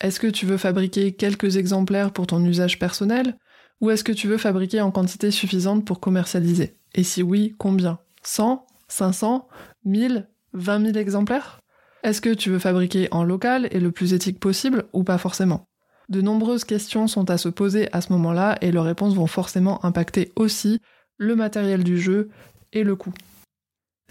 Est-ce 0.00 0.20
que 0.20 0.26
tu 0.26 0.46
veux 0.46 0.56
fabriquer 0.56 1.12
quelques 1.12 1.58
exemplaires 1.58 2.12
pour 2.12 2.26
ton 2.26 2.42
usage 2.42 2.78
personnel 2.78 3.36
ou 3.82 3.90
est-ce 3.90 4.04
que 4.04 4.12
tu 4.12 4.26
veux 4.26 4.38
fabriquer 4.38 4.80
en 4.80 4.90
quantité 4.90 5.30
suffisante 5.30 5.84
pour 5.84 6.00
commercialiser? 6.00 6.74
Et 6.94 7.04
si 7.04 7.22
oui, 7.22 7.54
combien? 7.58 7.98
100 8.28 8.66
500 8.88 9.48
1000 9.84 10.28
20 10.52 10.86
000 10.86 10.98
exemplaires? 10.98 11.60
Est-ce 12.02 12.20
que 12.20 12.32
tu 12.32 12.50
veux 12.50 12.58
fabriquer 12.58 13.08
en 13.10 13.24
local 13.24 13.68
et 13.70 13.80
le 13.80 13.90
plus 13.90 14.12
éthique 14.12 14.38
possible 14.38 14.84
ou 14.92 15.02
pas 15.02 15.18
forcément? 15.18 15.66
De 16.10 16.20
nombreuses 16.20 16.64
questions 16.64 17.06
sont 17.06 17.30
à 17.30 17.38
se 17.38 17.48
poser 17.48 17.88
à 17.92 18.00
ce 18.00 18.12
moment-là 18.12 18.58
et 18.60 18.70
leurs 18.70 18.84
réponses 18.84 19.14
vont 19.14 19.26
forcément 19.26 19.84
impacter 19.84 20.32
aussi 20.36 20.80
le 21.16 21.36
matériel 21.36 21.84
du 21.84 21.98
jeu 21.98 22.28
et 22.72 22.84
le 22.84 22.96
coût. 22.96 23.14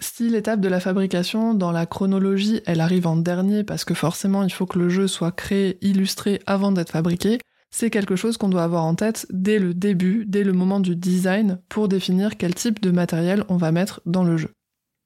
Si 0.00 0.28
l'étape 0.28 0.60
de 0.60 0.68
la 0.68 0.80
fabrication 0.80 1.54
dans 1.54 1.72
la 1.72 1.86
chronologie, 1.86 2.60
elle 2.66 2.80
arrive 2.80 3.06
en 3.06 3.16
dernier 3.16 3.64
parce 3.64 3.84
que 3.84 3.94
forcément 3.94 4.42
il 4.42 4.52
faut 4.52 4.66
que 4.66 4.78
le 4.78 4.88
jeu 4.88 5.06
soit 5.06 5.32
créé, 5.32 5.78
illustré 5.80 6.40
avant 6.46 6.72
d'être 6.72 6.92
fabriqué, 6.92 7.38
c'est 7.70 7.90
quelque 7.90 8.16
chose 8.16 8.36
qu'on 8.36 8.48
doit 8.48 8.64
avoir 8.64 8.84
en 8.84 8.94
tête 8.94 9.26
dès 9.30 9.58
le 9.58 9.74
début, 9.74 10.24
dès 10.26 10.44
le 10.44 10.52
moment 10.52 10.80
du 10.80 10.96
design, 10.96 11.60
pour 11.68 11.88
définir 11.88 12.36
quel 12.36 12.54
type 12.54 12.80
de 12.80 12.90
matériel 12.90 13.44
on 13.48 13.56
va 13.56 13.72
mettre 13.72 14.00
dans 14.06 14.24
le 14.24 14.36
jeu. 14.36 14.50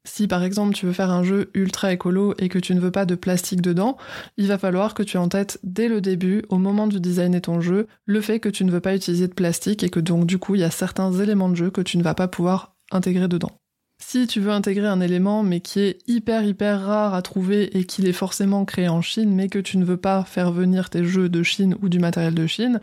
Si 0.05 0.27
par 0.27 0.43
exemple 0.43 0.73
tu 0.73 0.85
veux 0.85 0.91
faire 0.91 1.11
un 1.11 1.23
jeu 1.23 1.49
ultra 1.53 1.93
écolo 1.93 2.33
et 2.37 2.49
que 2.49 2.59
tu 2.59 2.75
ne 2.75 2.81
veux 2.81 2.91
pas 2.91 3.05
de 3.05 3.15
plastique 3.15 3.61
dedans, 3.61 3.95
il 4.35 4.47
va 4.47 4.57
falloir 4.57 4.93
que 4.93 5.03
tu 5.03 5.15
aies 5.15 5.19
en 5.19 5.29
tête 5.29 5.59
dès 5.63 5.87
le 5.87 6.01
début, 6.01 6.43
au 6.49 6.57
moment 6.57 6.87
de 6.87 6.99
designer 6.99 7.41
ton 7.41 7.61
jeu, 7.61 7.87
le 8.05 8.19
fait 8.19 8.41
que 8.41 8.49
tu 8.49 8.65
ne 8.65 8.71
veux 8.71 8.81
pas 8.81 8.95
utiliser 8.95 9.29
de 9.29 9.33
plastique 9.33 9.81
et 9.81 9.89
que 9.89 10.01
donc 10.01 10.25
du 10.25 10.39
coup 10.39 10.55
il 10.55 10.61
y 10.61 10.65
a 10.65 10.71
certains 10.71 11.13
éléments 11.13 11.49
de 11.49 11.55
jeu 11.55 11.71
que 11.71 11.81
tu 11.81 11.97
ne 11.97 12.03
vas 12.03 12.15
pas 12.15 12.27
pouvoir 12.27 12.75
intégrer 12.91 13.29
dedans. 13.29 13.51
Si 13.97 14.27
tu 14.27 14.39
veux 14.39 14.51
intégrer 14.51 14.87
un 14.87 15.01
élément 15.01 15.43
mais 15.43 15.59
qui 15.59 15.79
est 15.79 15.99
hyper 16.07 16.43
hyper 16.43 16.81
rare 16.81 17.13
à 17.13 17.21
trouver 17.21 17.77
et 17.77 17.85
qu'il 17.85 18.07
est 18.07 18.13
forcément 18.13 18.65
créé 18.65 18.87
en 18.87 19.01
Chine 19.01 19.33
mais 19.33 19.47
que 19.49 19.59
tu 19.59 19.77
ne 19.77 19.85
veux 19.85 19.97
pas 19.97 20.23
faire 20.23 20.51
venir 20.51 20.89
tes 20.89 21.05
jeux 21.05 21.29
de 21.29 21.43
Chine 21.43 21.75
ou 21.81 21.89
du 21.89 21.99
matériel 21.99 22.35
de 22.35 22.47
Chine, 22.47 22.79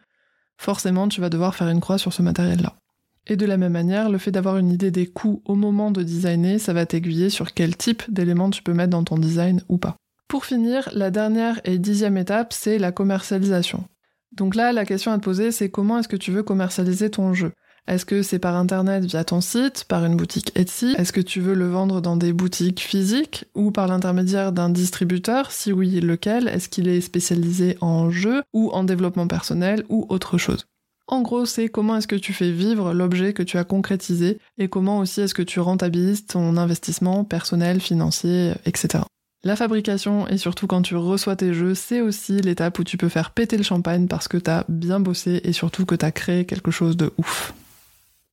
forcément 0.56 1.08
tu 1.08 1.20
vas 1.20 1.30
devoir 1.30 1.54
faire 1.54 1.68
une 1.68 1.80
croix 1.80 1.98
sur 1.98 2.12
ce 2.12 2.22
matériel-là. 2.22 2.74
Et 3.26 3.36
de 3.36 3.46
la 3.46 3.58
même 3.58 3.72
manière, 3.72 4.08
le 4.08 4.18
fait 4.18 4.32
d'avoir 4.32 4.56
une 4.56 4.70
idée 4.70 4.90
des 4.90 5.06
coûts 5.06 5.42
au 5.44 5.54
moment 5.54 5.90
de 5.90 6.02
designer, 6.02 6.58
ça 6.58 6.72
va 6.72 6.86
t'aiguiller 6.86 7.30
sur 7.30 7.52
quel 7.52 7.76
type 7.76 8.02
d'éléments 8.08 8.50
tu 8.50 8.62
peux 8.62 8.72
mettre 8.72 8.90
dans 8.90 9.04
ton 9.04 9.18
design 9.18 9.62
ou 9.68 9.78
pas. 9.78 9.96
Pour 10.26 10.44
finir, 10.44 10.88
la 10.92 11.10
dernière 11.10 11.60
et 11.64 11.78
dixième 11.78 12.16
étape, 12.16 12.52
c'est 12.52 12.78
la 12.78 12.92
commercialisation. 12.92 13.84
Donc 14.32 14.54
là, 14.54 14.72
la 14.72 14.84
question 14.84 15.12
à 15.12 15.18
te 15.18 15.24
poser, 15.24 15.50
c'est 15.50 15.70
comment 15.70 15.98
est-ce 15.98 16.08
que 16.08 16.16
tu 16.16 16.30
veux 16.30 16.42
commercialiser 16.42 17.10
ton 17.10 17.34
jeu? 17.34 17.52
Est-ce 17.86 18.04
que 18.04 18.22
c'est 18.22 18.38
par 18.38 18.56
internet 18.56 19.04
via 19.04 19.24
ton 19.24 19.40
site, 19.40 19.84
par 19.88 20.04
une 20.04 20.16
boutique 20.16 20.52
Etsy? 20.54 20.94
Est-ce 20.96 21.12
que 21.12 21.20
tu 21.20 21.40
veux 21.40 21.54
le 21.54 21.68
vendre 21.68 22.00
dans 22.00 22.16
des 22.16 22.32
boutiques 22.32 22.80
physiques 22.80 23.46
ou 23.54 23.70
par 23.70 23.88
l'intermédiaire 23.88 24.52
d'un 24.52 24.70
distributeur? 24.70 25.50
Si 25.50 25.72
oui, 25.72 26.00
lequel? 26.00 26.48
Est-ce 26.48 26.68
qu'il 26.68 26.88
est 26.88 27.00
spécialisé 27.00 27.76
en 27.80 28.10
jeux 28.10 28.42
ou 28.52 28.70
en 28.70 28.84
développement 28.84 29.26
personnel 29.26 29.84
ou 29.88 30.06
autre 30.08 30.38
chose? 30.38 30.66
En 31.08 31.22
gros, 31.22 31.44
c'est 31.44 31.68
comment 31.68 31.96
est-ce 31.96 32.06
que 32.06 32.14
tu 32.14 32.32
fais 32.32 32.52
vivre 32.52 32.94
l'objet 32.94 33.32
que 33.32 33.42
tu 33.42 33.58
as 33.58 33.64
concrétisé 33.64 34.38
et 34.58 34.68
comment 34.68 34.98
aussi 34.98 35.22
est-ce 35.22 35.34
que 35.34 35.42
tu 35.42 35.58
rentabilises 35.58 36.26
ton 36.26 36.56
investissement 36.56 37.24
personnel, 37.24 37.80
financier, 37.80 38.52
etc. 38.64 39.02
La 39.42 39.56
fabrication 39.56 40.28
et 40.28 40.38
surtout 40.38 40.68
quand 40.68 40.82
tu 40.82 40.94
reçois 40.94 41.34
tes 41.34 41.54
jeux, 41.54 41.74
c'est 41.74 42.00
aussi 42.00 42.40
l'étape 42.40 42.78
où 42.78 42.84
tu 42.84 42.96
peux 42.96 43.08
faire 43.08 43.32
péter 43.32 43.56
le 43.56 43.64
champagne 43.64 44.06
parce 44.06 44.28
que 44.28 44.36
t'as 44.36 44.64
bien 44.68 45.00
bossé 45.00 45.40
et 45.42 45.52
surtout 45.52 45.86
que 45.86 45.96
t'as 45.96 46.12
créé 46.12 46.44
quelque 46.44 46.70
chose 46.70 46.96
de 46.96 47.12
ouf. 47.18 47.54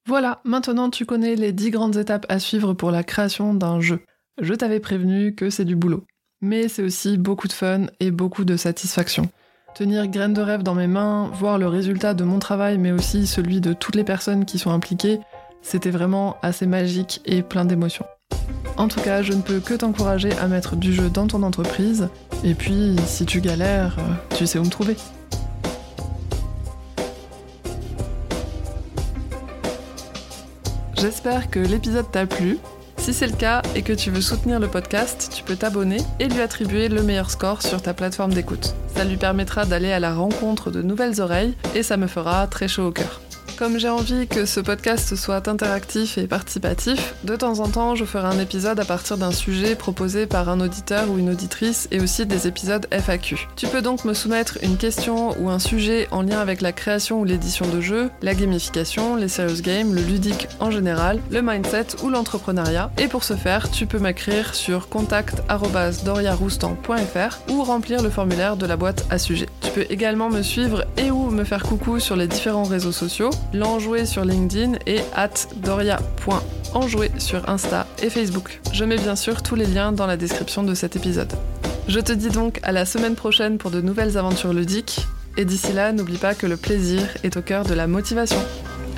Voilà, 0.08 0.40
maintenant 0.46 0.90
tu 0.90 1.06
connais 1.06 1.36
les 1.36 1.52
10 1.52 1.70
grandes 1.70 1.98
étapes 1.98 2.26
à 2.30 2.40
suivre 2.40 2.74
pour 2.74 2.92
la 2.92 3.04
création 3.04 3.54
d'un 3.54 3.82
jeu. 3.82 4.00
Je 4.42 4.54
t'avais 4.54 4.80
prévenu 4.80 5.36
que 5.36 5.50
c'est 5.50 5.66
du 5.66 5.76
boulot. 5.76 6.06
Mais 6.42 6.70
c'est 6.70 6.82
aussi 6.82 7.18
beaucoup 7.18 7.50
de 7.50 7.54
fun 7.54 7.88
et 8.00 8.10
beaucoup 8.10 8.46
de 8.46 8.56
satisfaction. 8.56 9.30
Tenir 9.76 10.08
graines 10.08 10.34
de 10.34 10.42
rêve 10.42 10.64
dans 10.64 10.76
mes 10.76 10.88
mains, 10.88 11.30
voir 11.34 11.58
le 11.58 11.68
résultat 11.68 12.14
de 12.14 12.24
mon 12.24 12.40
travail 12.40 12.78
mais 12.78 12.94
aussi 12.94 13.28
celui 13.28 13.60
de 13.60 13.74
toutes 13.74 13.98
les 13.98 14.06
personnes 14.06 14.46
qui 14.46 14.60
sont 14.60 14.72
impliquées, 14.72 15.20
c'était 15.62 15.92
vraiment 15.92 16.38
assez 16.42 16.68
magique 16.68 17.20
et 17.26 17.44
plein 17.44 17.66
d'émotions. 17.66 18.06
En 18.78 18.88
tout 18.88 19.02
cas, 19.02 19.24
je 19.24 19.34
ne 19.34 19.42
peux 19.42 19.60
que 19.60 19.74
t'encourager 19.74 20.32
à 20.38 20.48
mettre 20.48 20.78
du 20.78 20.94
jeu 20.94 21.10
dans 21.10 21.28
ton 21.28 21.44
entreprise. 21.44 22.08
Et 22.46 22.54
puis, 22.54 22.96
si 23.06 23.26
tu 23.26 23.42
galères, 23.42 23.98
tu 24.38 24.48
sais 24.48 24.58
où 24.58 24.64
me 24.64 24.70
trouver. 24.70 24.96
J'espère 31.00 31.52
que 31.52 31.60
l'épisode 31.60 32.10
t'a 32.12 32.26
plu. 32.26 32.58
Si 32.98 33.14
c'est 33.14 33.28
le 33.28 33.36
cas 33.36 33.62
et 33.76 33.84
que 33.84 33.94
tu 33.94 34.10
veux 34.10 34.22
soutenir 34.22 34.60
le 34.60 34.68
podcast, 34.68 35.32
tu 35.34 35.44
peux 35.44 35.56
t'abonner 35.56 36.00
et 36.20 36.28
lui 36.28 36.42
attribuer 36.42 36.90
le 36.90 37.04
meilleur 37.04 37.30
score 37.30 37.62
sur 37.62 37.84
ta 37.84 37.94
plateforme 37.94 38.34
d'écoute. 38.34 38.74
Ça 38.96 39.06
lui 39.06 39.18
permettra 39.18 39.66
d'aller 39.66 39.92
à 39.92 40.00
la 40.00 40.16
rencontre 40.16 40.72
de 40.72 40.82
nouvelles 40.82 41.22
oreilles 41.22 41.54
et 41.76 41.84
ça 41.84 41.98
me 41.98 42.08
fera 42.08 42.48
très 42.48 42.68
chaud 42.68 42.88
au 42.88 42.92
cœur. 42.92 43.22
Comme 43.58 43.80
j'ai 43.80 43.90
envie 43.90 44.28
que 44.28 44.46
ce 44.46 44.60
podcast 44.60 45.16
soit 45.16 45.48
interactif 45.48 46.20
et 46.20 46.28
participatif, 46.28 47.16
de 47.24 47.36
temps 47.36 47.60
en 47.60 47.68
temps 47.68 47.96
je 47.96 48.06
ferai 48.06 48.28
un 48.28 48.38
épisode 48.40 48.80
à 48.80 48.86
partir 48.86 49.18
d'un 49.18 49.32
sujet 49.32 49.74
proposé 49.76 50.28
par 50.28 50.48
un 50.50 50.60
auditeur 50.60 51.10
ou 51.10 51.18
une 51.18 51.32
auditrice 51.32 51.88
et 51.90 52.00
aussi 52.00 52.28
des 52.28 52.46
épisodes 52.46 52.86
FAQ. 52.92 53.48
Tu 53.56 53.66
peux 53.66 53.82
donc 53.82 54.06
me 54.06 54.14
soumettre 54.14 54.60
une 54.62 54.78
question 54.78 55.36
ou 55.42 55.50
un 55.50 55.58
sujet 55.58 56.08
en 56.12 56.22
lien 56.22 56.40
avec 56.40 56.62
la 56.62 56.72
création 56.72 57.20
ou 57.20 57.26
l'édition 57.26 57.68
de 57.68 57.82
jeux, 57.82 58.12
la 58.22 58.36
gamification, 58.36 59.16
les 59.16 59.28
serious 59.28 59.64
games, 59.64 59.92
le 59.92 60.04
ludique 60.04 60.48
en 60.60 60.70
général, 60.70 61.20
le 61.32 61.42
mindset 61.42 62.04
ou 62.04 62.10
l'entrepreneuriat. 62.10 62.92
Et 63.00 63.08
pour 63.08 63.24
ce 63.24 63.34
faire, 63.34 63.72
tu 63.72 63.88
peux 63.88 63.98
m'écrire 63.98 64.54
sur 64.54 64.88
contact.doriaroustan.fr 64.88 67.40
ou 67.50 67.64
remplir 67.64 68.04
le 68.04 68.12
formulaire 68.12 68.56
de 68.56 68.68
la 68.68 68.78
boîte 68.78 69.08
à 69.10 69.18
sujet. 69.18 69.48
Tu 69.62 69.72
peux 69.72 69.88
également 69.90 70.30
me 70.30 70.44
suivre 70.44 70.86
et 70.96 71.10
ou 71.10 71.32
me 71.32 71.44
faire 71.44 71.64
coucou 71.64 72.00
sur 72.00 72.16
les 72.16 72.28
différents 72.28 72.62
réseaux 72.62 72.92
sociaux 72.92 73.32
l'enjoué 73.54 74.06
sur 74.06 74.26
LinkedIn 74.26 74.74
et 74.86 75.00
at 75.16 75.30
doria.enjoué 75.56 77.12
sur 77.18 77.48
Insta 77.50 77.88
et 78.02 78.10
Facebook. 78.10 78.60
Je 78.74 78.86
mets 78.86 78.98
bien 78.98 79.16
sûr 79.16 79.42
tous 79.42 79.56
les 79.56 79.66
liens 79.66 79.92
dans 79.92 80.08
la 80.08 80.18
description 80.18 80.64
de 80.64 80.74
cet 80.74 80.96
épisode. 80.96 81.34
Je 81.88 82.00
te 82.00 82.12
dis 82.12 82.30
donc 82.30 82.60
à 82.64 82.72
la 82.72 82.86
semaine 82.86 83.16
prochaine 83.16 83.58
pour 83.58 83.72
de 83.72 83.82
nouvelles 83.82 84.18
aventures 84.18 84.54
ludiques, 84.54 85.08
et 85.38 85.46
d'ici 85.46 85.72
là, 85.72 85.94
n'oublie 85.94 86.18
pas 86.18 86.34
que 86.34 86.48
le 86.48 86.58
plaisir 86.58 87.04
est 87.24 87.38
au 87.38 87.42
cœur 87.42 87.64
de 87.64 87.74
la 87.74 87.88
motivation. 87.88 88.40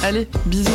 Allez, 0.02 0.28
bisous 0.46 0.72